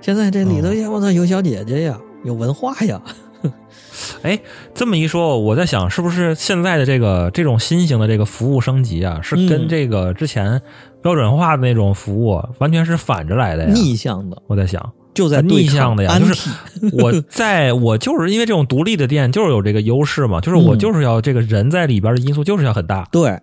[0.00, 3.00] 现在这里头呀，我操，有小姐姐呀，有文化呀。
[4.22, 4.38] 哎，
[4.74, 10.60] 这么一说，我在想，是不是现在的这个这种新型的这个服务升级啊，是跟这个之前
[11.04, 13.70] 标准化的那种服务完全是反着来的呀？
[13.74, 14.42] 逆向的。
[14.46, 16.48] 我在想，就在逆向的呀，就是
[16.96, 23.38] 我在我就是因为这种独立的店就是有这个优势嘛，就是我就是要这个人在里边的因素就是要很大，对，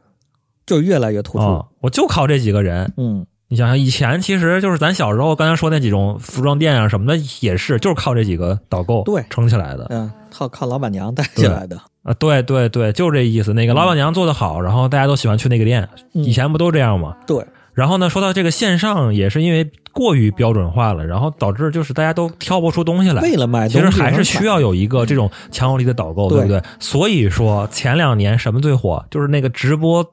[0.66, 3.28] 就是越来越突出，我就靠这几个人，嗯。
[3.48, 9.24] 你想想，以前其实就是咱小时候刚才说那几种服装店啊什么的，也是就是靠这几个导购对。
[9.30, 13.54] 撑起来的，嗯，靠靠老板娘带起来的啊，对对对，就是这意思。
[13.54, 15.88] 那个老板娘做的好，然后大家都喜欢去那个店。
[16.14, 17.16] 以前不都这样吗？
[17.28, 17.46] 对。
[17.74, 23.22] 然后呢，说到这个线上，也是因为过于标准化了，然后导致就是大家都挑不出东西来。
[23.22, 26.62] 为了卖，其实还是需要有一个这种强有力的导购，对不对？
[26.80, 30.06] 所以说前两年什么最火，就是那个直播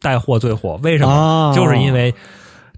[0.00, 0.78] 带货最火。
[0.82, 1.52] 为什么？
[1.54, 2.14] 就是因为。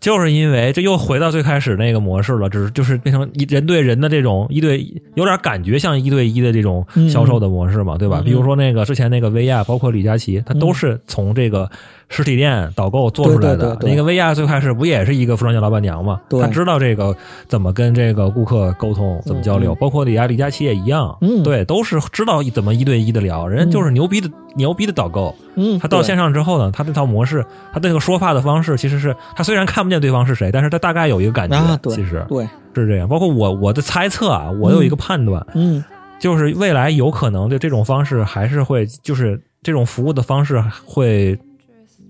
[0.04, 8.20] 就是因为这又回到最开始那个模式了，只是就是变成一人对人的这种一对，有点感觉像一对一的这种销售的模式嘛，对吧？
[8.22, 11.70] 比如说那个之前那个薇娅，包括李佳琦，他都是从这个
[12.10, 13.78] 实体店导购做出来的。
[13.80, 16.20] 那个薇娅最开始不也是一个服装店老板娘嘛？
[16.28, 17.16] 她知道这个
[17.48, 19.74] 怎么跟这个顾客沟通，怎么交流。
[19.76, 23.48] 包括李佳李佳琦也一样，对，都是知道怎么一对一的聊。
[23.48, 25.34] 人就是牛逼的牛逼的导购。
[25.56, 32.46] 嗯，他到线上之后呢，他这套模式，他这个说话的方式，其实是他虽然看不见对方是谁，但是他大概有一个感觉，其实对。
[32.74, 33.08] 是这样。
[33.08, 35.84] 包括我我的猜测啊，我有一个判断，嗯，
[36.18, 41.38] 就是未来有可能就这种方式还是会，就是这种服务的方式会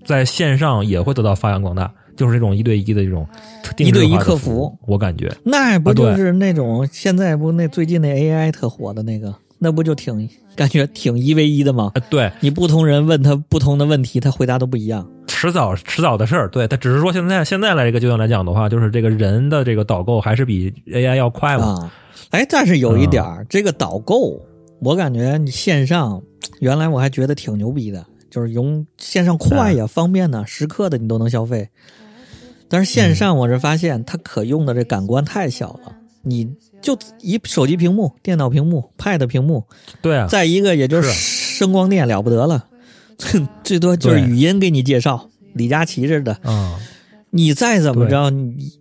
[0.03, 1.91] 在线上也会得到发扬光大。
[2.17, 3.27] 就是这种一对一的这种
[3.75, 5.29] 一对一客服，我感觉。
[5.43, 11.91] 那不就是那种现在不那最近那 AI 特火的那个，那不就挺感觉挺一 v 一的吗？
[12.09, 15.07] 对你不同人问他不同的问题，他回答都不一样。
[15.27, 21.91] 迟早迟早的事儿，对他只是说现在现在来这个阶段来讲的话，就是这个人的这个导购还是比 AI 要快嘛。
[22.29, 24.41] 哎，但是有一点儿，这个导购，
[24.79, 26.21] 我感觉你线上
[26.59, 31.67] 原来我还觉得挺牛逼的，就是用线上快呀、方便呢，时刻的你都能消费。
[32.67, 36.49] 但是线上我是发现它可用的这感官太小了，你
[36.85, 39.63] 就一手机屏幕、电脑屏幕、Pad 屏幕，
[40.03, 42.67] 对啊，再一个也就是声光电了不得了，
[43.65, 46.79] 最多就是语音给你介绍，李佳琦似的啊。
[47.31, 48.71] 你再怎么着，你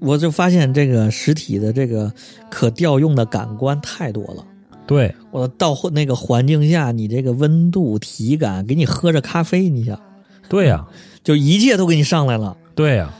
[0.00, 2.10] 我就发现这个实体的这个
[2.50, 4.42] 可调用的感官太多了。
[4.86, 10.00] 对我到那个环境下，你这个温度、体感，给你喝着咖啡，你想，
[10.48, 10.86] 对呀，
[11.22, 12.56] 就一切都给你上来了。
[12.74, 13.14] 对呀。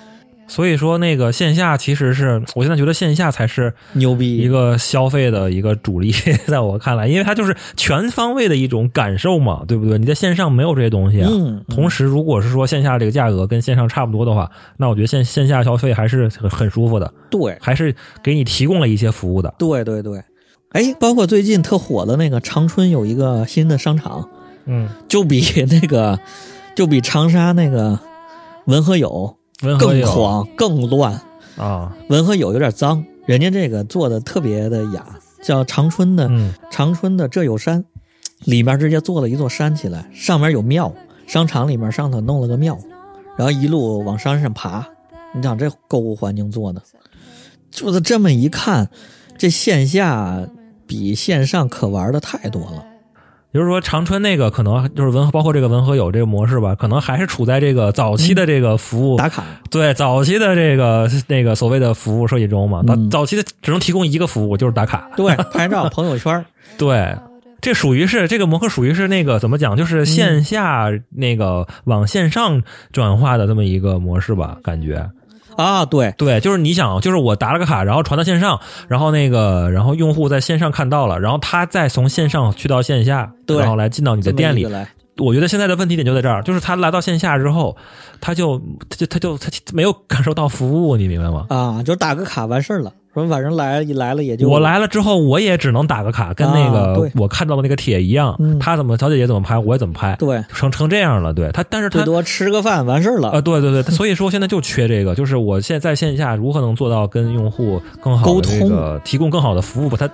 [0.50, 6.10] 所以说，那个线下其实是我现在觉得线下才是牛逼一个消费的一个主力，
[6.48, 9.96] 在我看来，因为它就是全方位的一种感受嘛，对不对？
[9.96, 11.28] 你在线上没有这些东西啊。
[11.30, 11.64] 嗯。
[11.68, 17.14] 同时，如果是说线下这个价格跟线上差不多的话，那我觉得线线下消费还是很很舒服的。
[17.30, 19.54] 对，还是给你提供了一些服务的。
[19.56, 20.20] 对对对。
[20.70, 24.28] 哎，包括最近特火的那个长春有一个新的商场，
[24.66, 26.18] 嗯，就比那个
[26.74, 27.96] 就比长沙那个
[28.66, 29.36] 文和友。
[29.60, 31.20] 更狂更乱
[31.56, 31.94] 啊！
[32.08, 35.04] 文和友有点脏，人家这个做的特别的雅，
[35.42, 36.30] 叫长春的
[36.70, 37.84] 长春的这有山，
[38.44, 40.92] 里面直接做了一座山起来，上面有庙，
[41.26, 42.78] 商场里面上头弄了个庙，
[43.36, 44.86] 然后一路往山上爬。
[45.34, 46.82] 你想这购物环境做的，
[47.70, 48.90] 就是这么一看，
[49.38, 50.48] 这线下
[50.86, 52.84] 比线上可玩的太多了。
[53.52, 66.44] 比如说长春那个可能就是文，包括这个文和友这个模式吧，可能还是处在这个早期的这个服务打卡，对早期的这个那个所谓的服务设计中嘛，早早期的只能提供一个服务，就是打卡，对，拍照朋友圈，
[66.78, 67.16] 对，
[67.60, 75.10] 这属于是这个模式属于是那个怎么讲，就是线下那个往线上转化的这么一个模式吧，感觉。
[75.62, 78.58] 啊，对对，就是你想，就是我打了个卡，然后传到线上，
[78.88, 84.66] 然后那个，然后用户在线上看到了，然后他再从线上去到线下，然后来进到你的店里。
[85.18, 87.76] 我觉得现在的问题点就在这儿，就是他来到线下之后，
[88.22, 88.58] 他就
[88.88, 91.46] 他就他就他没有感受到服务，你明白吗？
[91.50, 92.90] 啊，就打个卡完事儿了。
[93.12, 98.38] 说反正来来了也就我来了之后，我也只能打个卡，跟那个我看到的那个帖一样。
[98.60, 100.14] 他怎么小姐姐怎么拍，我也怎么拍。
[100.16, 101.34] 对，成成这样了。
[101.34, 103.30] 对他，但是他最多吃个饭完事儿了。
[103.30, 110.08] 啊，对对对，所以说现在就缺这个，就是我现在在线下如何能做到跟用户更好沟通，提供更好的服务，把它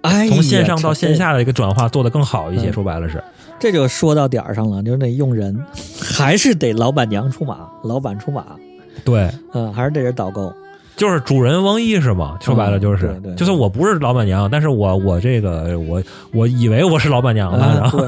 [0.00, 2.72] 哎从线上到线下的一个转化做得更好一些。
[2.72, 3.22] 说白了是，
[3.60, 5.64] 这就说到点儿上了，就是得用人，
[6.02, 8.44] 还是得老板娘出马，老板出马。
[9.04, 10.52] 对，嗯，还是得人导购。
[11.00, 16.02] 就是主人翁意识嘛，说白了就是，就是我不是老板娘，但是我我这个我
[16.34, 18.04] 我以为我是老板娘了，然后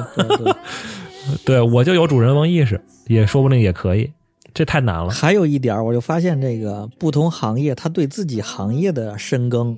[1.43, 4.11] 对 我就有主人翁意识，也说不定也可以，
[4.53, 5.09] 这太难了。
[5.09, 9.75] 还有一点，我就发现这个不同行业，他对自己行业的深耕，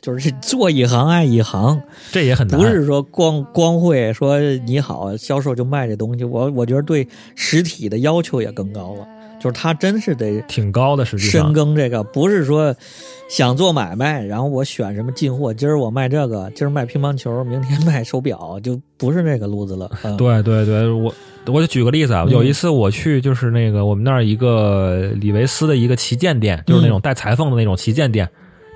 [0.00, 1.82] 就是做一行爱一行，
[2.12, 2.60] 这也很难。
[2.60, 6.22] 不是说光光会说你好，销售就卖这东西。
[6.22, 9.04] 我我觉得对实体的要求也更高了。
[9.44, 12.74] 就是他真是得挺高的，实际上深耕这个不是说
[13.28, 19.90] 想做买卖，然后我选什么进货，今儿我卖这个，今儿卖乒乓球，明天卖手表，就不是那个路子了。
[20.16, 21.14] 对对对，我
[21.48, 28.26] 我就举个例子啊，有一次我去就是那个我们那儿一个李维斯的一个旗舰店，就是那种带裁缝的那种旗舰店，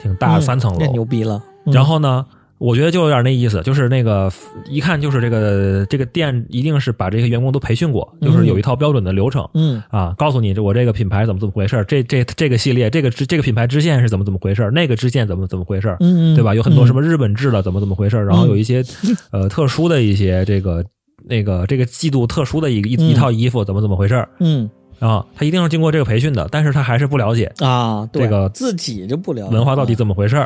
[0.02, 1.42] 挺大，三层楼，牛逼了。
[1.64, 2.26] 然后呢？
[2.58, 4.30] 我觉得就有点那意思，就是那个
[4.68, 9.82] 一看就是这个这个店一定是把这些员工都培训过，就是有一套标准的流程，嗯。
[9.90, 16.54] 啊，告诉你我这个品牌怎么怎么回事这这这个系列这个这个品牌支线是怎么怎么回事那个支线怎么怎么回事嗯对吧？
[16.54, 18.84] 有很多什么日本制的怎么怎么回事然后有一些
[19.30, 20.84] 呃特殊的一些这个
[21.24, 24.68] 那个这个季度特殊的一一一套衣服怎么怎么回事嗯。
[24.98, 29.54] 啊，他一定是经过这个培训的，但是他还是不了解啊，这个自己就不了解。
[29.54, 30.44] 文化到底怎么回事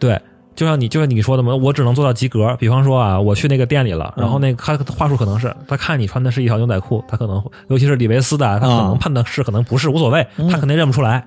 [0.00, 0.20] 对。
[0.54, 2.56] 就像你就像你说的嘛，我只能做到及格。
[2.58, 11.24] 比方说啊，我去那个店里了，然后那他话术可能是他看你穿的是一条牛仔裤，他可能尤其是李维斯的，他可能判断是可能不是无所谓，他肯定认不出来。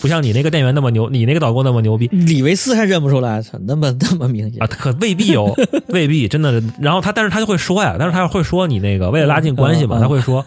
[0.00, 4.66] 不像你那个店员那么牛，你那个导购那么牛逼，李维斯还认不出来，那么那么明显啊？
[4.66, 5.54] 可未必有，
[5.88, 6.62] 未必真的。
[6.80, 10.44] 然后他但是他就会说呀，但是他会说你那个为了拉近关系嘛，他会说。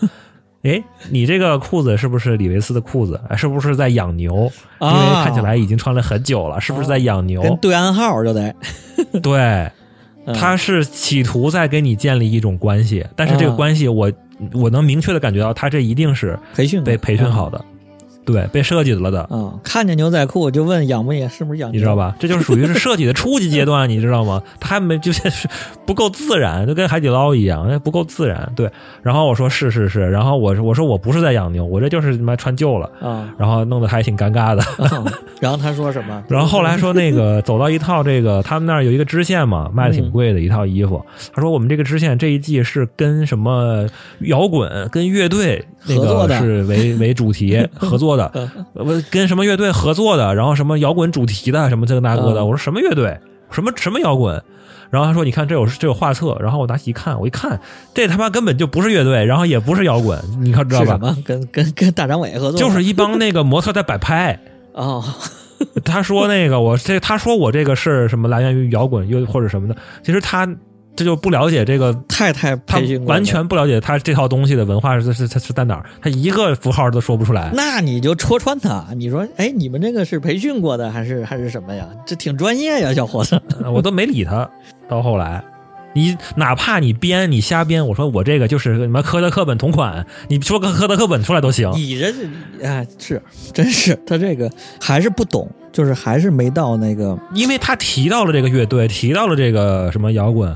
[0.64, 3.20] 哎，你这个裤子是不是李维斯的裤子？
[3.36, 4.52] 是不是在养牛？
[4.80, 7.42] 因为看起来已经穿了很久了，是不是在养牛？
[7.42, 8.54] 跟对暗号就得。
[9.24, 9.70] 对，
[10.36, 14.12] 他是企图在跟你建立一种关系，但是这个关系，我
[14.54, 17.64] 我能明确的感觉到，他这一定是培训被培训好的。
[18.26, 19.28] 对，被设计了的。
[19.32, 21.72] 嗯，看见牛仔裤我就问养不养，是不是养？
[21.74, 22.16] 你知道吧？
[22.20, 24.42] 这就是属于是设计的初级阶段，你知道吗？
[24.60, 25.48] 他还没就是
[25.86, 28.52] 不够自然，就跟海底捞一样，不够自然。
[28.56, 28.70] 对。
[29.02, 33.34] 然后我说是是是，然后我我说我不是在养牛，我这就是他妈穿旧了啊。
[33.38, 34.64] 然后弄得还挺尴尬的。
[35.42, 36.24] 然后他说什么？
[36.30, 41.04] 然后后来说那个 走到一套这个他们那儿有一个支线嘛，卖的挺贵的一套衣服。
[41.34, 43.88] 他说我们这个支线这一季是跟什么
[44.20, 48.16] 摇滚跟乐队那个是为 为主题合作。
[48.18, 48.32] 的，
[48.74, 52.46] 我跟什么乐队合作的，然后什么摇滚主题的，什么这个那个的。
[52.46, 53.18] 我说什么乐队，
[53.52, 54.42] 什么什么摇滚。
[54.90, 57.58] 然后他说：“你看，这有这有画册。”然后我拿起一看，我一看，
[57.94, 60.86] 这他妈根本就不是乐队，然后也不是摇滚，你看知道吧？
[60.92, 61.18] 什么？
[61.24, 62.60] 跟跟跟大张伟合作？
[62.60, 64.38] 就是一帮那个模特在摆拍。
[64.74, 65.02] 哦，
[65.86, 69.76] 他说那个我这，他说我这个是什么来源于摇滚又或者什么的？
[70.04, 70.46] 其实他。
[70.96, 77.50] 这就不了解这个太太，他完全不了解他这套东西的文化是是是是在哪儿，他一个符号都说不出来。
[77.54, 81.88] 那你就戳穿他，你说，哎，你们这个是培训过的还是还是什么呀？
[82.06, 83.42] 这挺专业呀，小伙子。
[83.74, 84.48] 我都没理他。
[84.90, 85.42] 到后来，
[85.94, 91.72] 你哪怕你编，你瞎编，我说我这个就是什么科德课本同款，你说个科德课本出来都行。
[91.74, 92.14] 你这
[92.64, 93.22] 哎是
[93.54, 100.54] 真是他这个还是不懂，就是还是没到那个，因为他提到了这个乐队，提到了这个什么摇滚。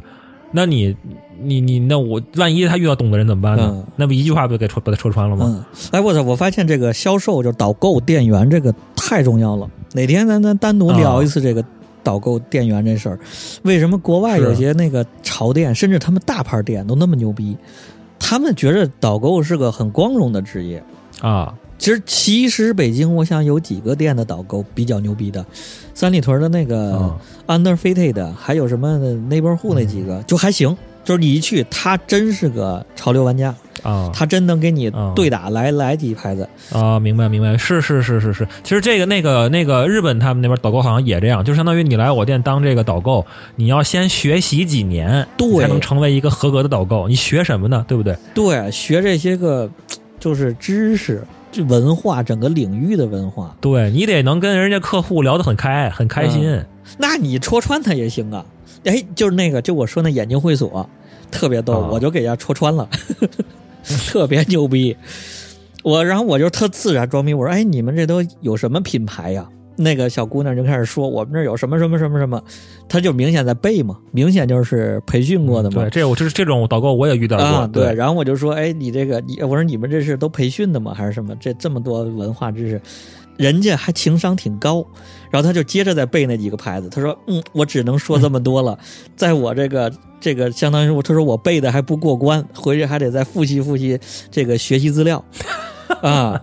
[0.51, 0.95] 那你，
[1.41, 3.85] 你你那我万一他遇到懂的人怎么办呢？
[3.97, 5.65] 那不一句话不就给戳把他戳穿了吗？
[5.91, 6.21] 哎，我操！
[6.21, 9.69] 我发现这个销售就导购店员这个太重要了。
[9.93, 11.63] 哪天咱咱单独聊一次这个
[12.03, 13.19] 导购店员这事儿？
[13.63, 17.57] 为什么国外有些那个潮店，甚至他们大牌店都那么牛逼？
[18.17, 20.81] 他们觉着导购是个很光荣的职业
[21.19, 21.53] 啊。
[21.77, 25.45] 其实，其实北京我想有几个店的导购比较牛逼的。
[25.93, 27.13] 三里屯的那个
[27.47, 28.97] Underfitted，还有什么
[29.29, 47.07] Neighborhood 那几个就还行，就是你一去，他真是个潮流玩家啊，他真能给你对打来来几牌子啊，明白明白，是是是是是，其实这个那个那个日本他们那边导购好像也这样，就相当于你来我店当这个导购，你要先学习几年，对，才能成为一个合格的导购。
[47.07, 47.85] 你学什么呢？
[47.87, 48.17] 对不对？
[48.33, 49.69] 对，学这些个
[50.19, 51.23] 就是知识。
[51.63, 56.63] 文化整个领域的文化，对你得能跟人家客户聊得很开，很开心。
[56.97, 58.45] 那你戳穿他也行啊！
[58.83, 60.87] 哎，就是那个，就我说那眼镜会所，
[61.31, 62.87] 特别逗，我就给人家戳穿了，
[64.07, 64.95] 特别牛逼。
[65.81, 69.47] 我然后我就特自然装逼，我说：“哎，你们这都有什么品牌呀？”
[69.77, 72.41] 那个小姑娘就开始说：“我们这有什么什么什么什么。”
[72.87, 75.81] 她就明显在背嘛，明显就是培训过的嘛。
[75.83, 77.67] 对，这我就是这种导购我也遇到过。
[77.67, 80.93] 对，然后我就说：“哎，你这个，你我说你们这是都培训的吗？
[80.93, 81.35] 还是什么？
[81.39, 82.81] 这这么多文化知识，
[83.37, 84.85] 人家还情商挺高。”
[85.29, 86.87] 然后她就接着在背那几个牌子。
[86.89, 88.77] 她说：“嗯，我只能说这么多了，
[89.15, 93.99] 在我这个这个相当于我，他说我背的还不过关，回去还得再复习复习
[94.31, 95.23] 这个学习资料。”
[96.01, 96.41] 啊，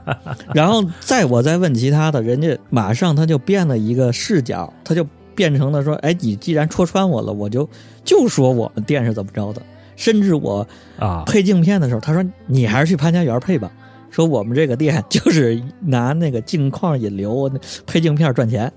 [0.55, 7.68] 然后再我再问其他的，人家马上他就变了一个视角，他就变成了说：“哎，你既然戳穿我了，我就
[8.05, 9.62] 就说我们店是怎么着的。”
[9.97, 10.66] 甚至我
[10.99, 13.70] 啊配镜片的时候，他说：“你还是去潘家园配吧。”
[14.11, 17.51] 说我们这个店就是拿那个镜框引流
[17.86, 18.70] 配镜片赚钱。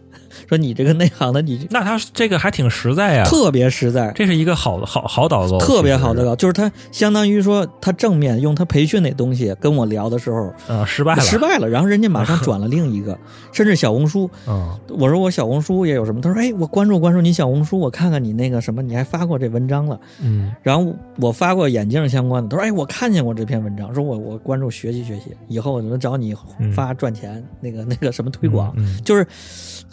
[0.48, 4.12] 说你这个内行的，你那他这个还挺实在呀，特别实在。
[4.16, 11.68] 这是一个好好好导购，特别好的导，就是他相当于说他正面用他培训那东西跟我聊的时候，啊，失败了，失败了。
[11.68, 13.18] 然后人家马上 转了另一个，
[13.52, 26.36] 甚至小红书，嗯，我说我小红书也有什么，他说哎，我关注关注你小红书，我看看你那个什么，你还发过这文章了，嗯，然后我发过眼镜相关的，他说哎，我看见过这篇文章，说我我关注学习学习，以后我能找你
[26.74, 29.26] 发赚钱那个那个什么推广，就是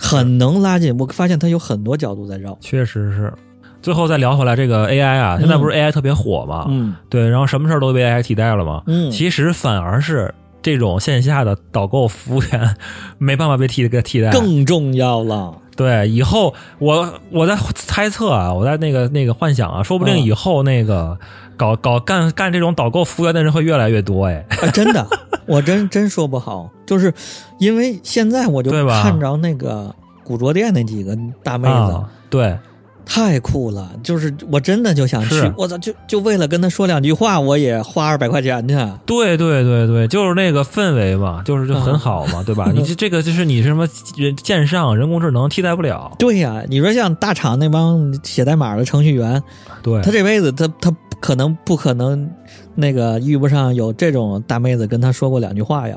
[0.02, 1.06] 很能拉近我。
[1.06, 3.32] 发现它有很多角度在绕，确实是。
[3.80, 6.66] 最后再聊回来，这个 AI 啊，现在不是 AI 特别火嘛？
[6.68, 8.82] 嗯，对，然后什么事儿都被 AI 替代了嘛？
[8.86, 10.32] 嗯，其实反而是
[10.62, 12.76] 这种线下的导购服务员
[13.18, 15.54] 没办法被替给替代，更重要了。
[15.74, 21.18] 对，以后我我在猜测啊，我在那个那个幻想啊，说不定以后那个
[21.62, 24.44] 搞搞干干这种导购服务员的人会越来越多哎，
[24.74, 25.06] 真的，
[25.46, 27.14] 我真真说不好，就是
[27.58, 29.94] 因为现在我就看着那个。
[30.24, 32.00] 古着店那几个大妹子，
[32.30, 32.56] 对。
[33.04, 33.90] 太酷了！
[34.02, 38.74] 就是我真的就想去，我操，就就为了跟他说两句话，我也花二百块钱去。
[39.04, 42.70] 对对对对，就是那个氛围嘛，就是就很好嘛，对吧？
[42.74, 43.86] 你这这个就是你什么
[44.16, 46.14] 人线上人工智能替代不了。
[46.18, 49.42] 对呀，你说像大厂那帮写代码的程序员，
[49.82, 52.30] 对他这辈子他他可能不可能。
[52.74, 55.94] 那个遇不上有这种大妹子跟他说过两句话呀，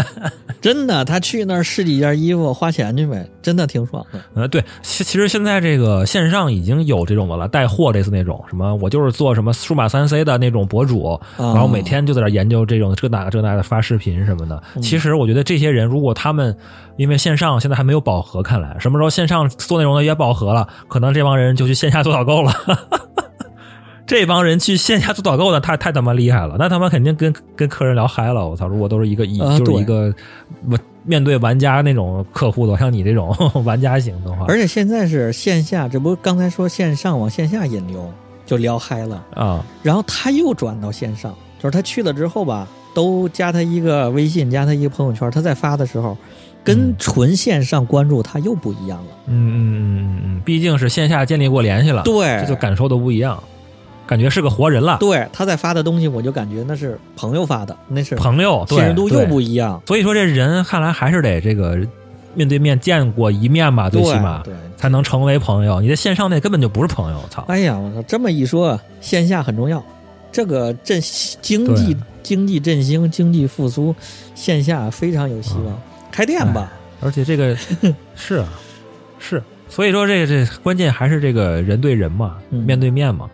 [0.60, 4.20] 真的，他去那儿试几件衣服，花钱去呗，真的挺爽的。
[4.34, 14.62] 呃，对，其其实现在这个线上已经有这种的了，带货类似那种什么，我就是做什么数码三 C 的那种博主，然后每天就在那研究这种这那这那的发视频什么的。
[14.80, 16.56] 其实我觉得这些人，如果他们
[16.96, 22.52] 因为线上现在还没有饱和，看来什么时候线上做内容的也饱和了，可能这帮人就去线下做导购了。
[24.12, 26.56] 这帮人去线下做导购的，太太他妈厉害了！
[26.58, 28.46] 那他妈肯定跟跟客人聊嗨了。
[28.46, 30.14] 我操，如果都是一个一就是一个
[30.70, 33.34] 我面对玩家那种客户的，像你这种
[33.64, 38.12] 玩家型的话，而且现在是线下，这不刚才说线上往线下引流
[38.44, 39.64] 就聊嗨了啊。
[39.82, 46.14] 然后他又转到线上，就是他去了之后吧，都加他一个微信，加他一个朋友圈，他在发的时候，
[46.62, 49.10] 跟纯线上关注他又不一样了。
[49.26, 53.42] 嗯嗯嗯嗯嗯，毕竟是线下建立过联系了，对，这就感受都不一样。
[54.06, 59.80] 感觉是个活人了，对他在发的东西，我就感觉那是朋友发的，那是朋友，信任度又不一样。
[59.86, 61.78] 所以说，这人看来还是得这个
[62.34, 65.80] 面对面见过一面吧，最起码对才能成为朋友。
[65.80, 67.44] 你在线上那根本就不是朋友，操！
[67.48, 69.82] 哎呀，我操，这么一说，线下很重要，
[70.30, 71.00] 这个振
[71.40, 73.94] 经济经济振兴、经济复苏，
[74.34, 75.80] 线下非常有希望。
[76.10, 77.56] 开店吧，而且这个
[78.14, 78.48] 是啊，
[79.18, 83.30] 是，所以说这个这关键还是这个人对人嘛，面对面嘛。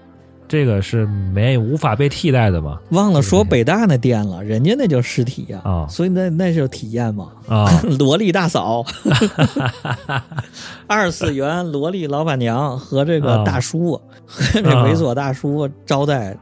[0.48, 2.78] 这个是没无法被替代的嘛？
[2.90, 7.68] 忘了说北大那店了，人家那叫实体呀，啊，所以那那是体验嘛，啊，
[7.98, 8.82] 萝莉大嫂，
[10.88, 14.00] 二次元萝莉老板娘和这个大叔，
[14.54, 16.34] 这猥琐大叔招待，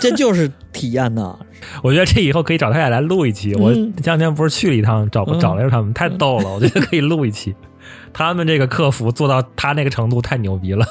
[0.00, 1.38] 这就是体验呐。
[1.84, 3.54] 我觉得这以后可以找他俩来录一期。
[3.54, 6.52] 我前两天不是去了一趟，找找来着他们，太逗了。
[6.52, 7.54] 我觉得可以录一期，
[8.12, 10.84] 他们这个客服做到他那个程度太牛逼了，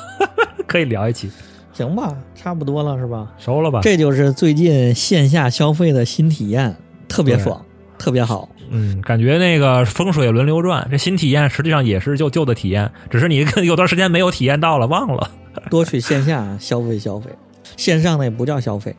[0.66, 1.30] 可以聊一期。
[1.74, 3.32] 行吧，差不多了是吧？
[3.38, 3.80] 熟了吧？
[3.82, 6.76] 这就是最近线下消费的新体验，
[7.08, 7.64] 特别爽，
[7.98, 8.50] 特别好。
[8.70, 15.30] 嗯，感觉那个风水轮流转，这新体验实际上也是旧旧的体验，只是你 有段时间没有体验到了，忘了。
[15.70, 17.30] 多去线下消费消费，
[17.76, 18.96] 线上那不叫消费，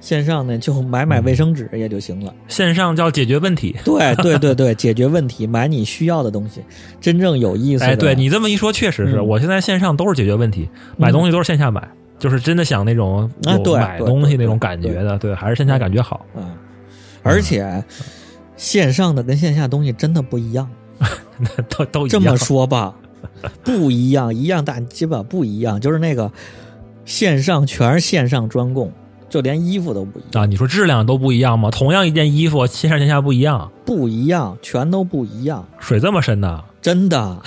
[0.00, 2.34] 线上呢就买买卫生纸也就行了。
[2.48, 3.76] 线上叫解决问题。
[3.84, 6.60] 对对对对，解决问题，买你需要的东西，
[7.00, 7.84] 真正有意思。
[7.84, 11.88] 哎，对你这么一说，确实是我现在线上都是解决问题，买东西都是线下买。
[12.22, 16.24] 就是真的想那种有买东西那种感觉的，对，还是线下感觉好。
[16.36, 16.56] 嗯，
[17.24, 17.82] 而且
[18.56, 20.70] 线上的跟线下东西真的不一样。
[21.68, 22.94] 都都这么说吧，
[23.64, 25.80] 不一样， 一样大鸡巴不一样。
[25.80, 26.30] 就是那个
[27.04, 28.92] 线上全是线上专供，
[29.28, 30.46] 就连衣服都不一样啊！
[30.46, 31.72] 你说质量都不一样吗？
[31.72, 35.66] 同样一件衣服，线上线下不一样，不一样，全都不一样。
[35.80, 36.62] 水这么深呢？
[36.80, 37.42] 真的。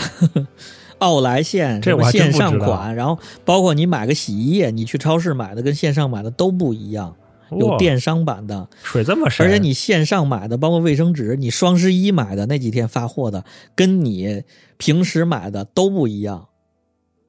[1.00, 7.16] 奥莱线这线上款，然后包括你买个洗衣液，你去超市买的跟线上买的都不一样，
[7.52, 13.44] 有电商版的，水这么深，而且你线上买的，包括卫生纸，你双十一买的那几天发货的，
[13.76, 14.44] 跟你
[14.78, 16.48] 平时买的都不一样，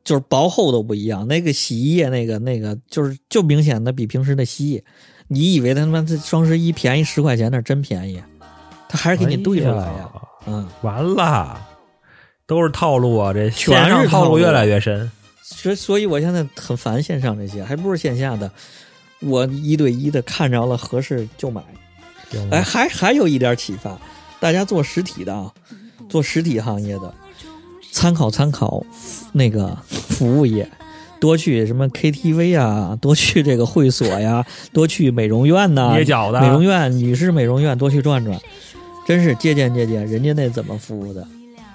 [0.05, 1.27] 就是薄厚都不一样。
[1.27, 4.85] 那个洗衣液，那个那个就是就明显的比平时的稀，
[5.29, 8.23] 你以为他妈这双十一便宜十块钱，那真便宜，
[8.89, 10.11] 他还是给你兑出来呀，
[10.47, 11.61] 嗯，完了。
[12.47, 13.33] 都是套路啊！
[13.33, 15.11] 这线上套路越来越深，
[15.43, 18.51] 所所以，我现在很烦线上这些，还不如线下的。
[19.21, 21.63] 我一对一的看着了合适就买。
[22.51, 23.99] 哎，还还有一点启发，
[24.39, 25.51] 大家做实体的啊，
[26.09, 27.13] 做实体行业的，
[27.93, 28.85] 参考参考
[29.33, 30.69] 那个服务业，
[31.19, 38.39] 多去什么 KTV 啊，多去这个会所呀， 多去美容院呐，捏脚的美容院、女士美容院，多去转转，
[39.07, 41.27] 真是借鉴借鉴人家那怎么服务的。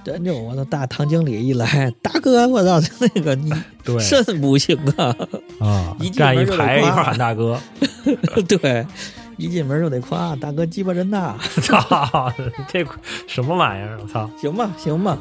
[0.04, 3.52] 真就我的大堂经理一来，大哥，我操，那个你
[4.00, 5.16] 肾不行啊
[5.60, 5.96] 啊！
[6.00, 7.60] 一站一排一块喊大哥，
[8.50, 8.86] 对，
[9.38, 12.32] 一进门就得夸大哥鸡巴真大，操，
[12.68, 12.84] 这
[13.28, 14.00] 什么玩意儿？
[14.02, 15.18] 我操，行吧，行吧，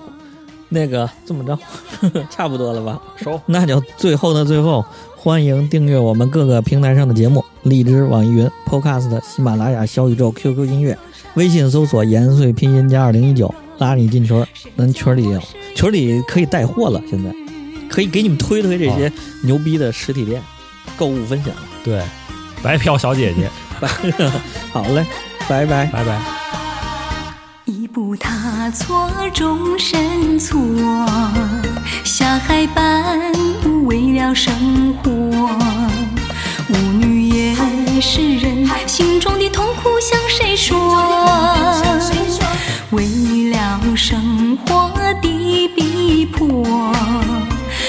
[0.70, 1.59] 那个这么着，
[2.31, 3.01] 差不多了吧？
[3.16, 4.83] 收，那就最后的最后，
[5.14, 10.97] 欢迎订阅我们各个平台上的节目：荔枝、网易云、Podcast、喜马拉雅、小宇宙、QQ 音乐、
[11.35, 13.55] 微信搜索“延岁拼音加二零一九”。
[13.81, 15.43] 拉你进群，咱群里有，
[15.74, 17.03] 群里可以带货了。
[17.09, 17.35] 现在
[17.89, 19.11] 可以给你们推推这些
[19.43, 20.41] 牛逼的实体店，
[20.97, 21.53] 购物分享。
[21.83, 22.03] 对，
[22.62, 23.51] 白嫖小姐姐，
[24.70, 25.05] 好嘞，
[25.49, 26.20] 拜拜，拜拜。
[27.64, 30.61] 一步踏错终身错，
[32.05, 33.33] 下海般
[33.87, 35.11] 为了生活。
[38.01, 40.74] 是人，心中的痛苦向谁说？
[42.92, 43.05] 为
[43.51, 46.64] 了生活的逼迫，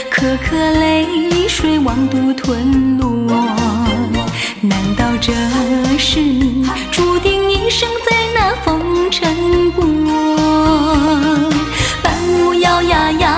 [0.10, 3.08] 颗颗泪水往肚吞落。
[4.60, 5.32] 难道这
[5.98, 9.86] 是你注定一生在那风尘过？
[12.04, 13.30] 伴舞摇呀摇，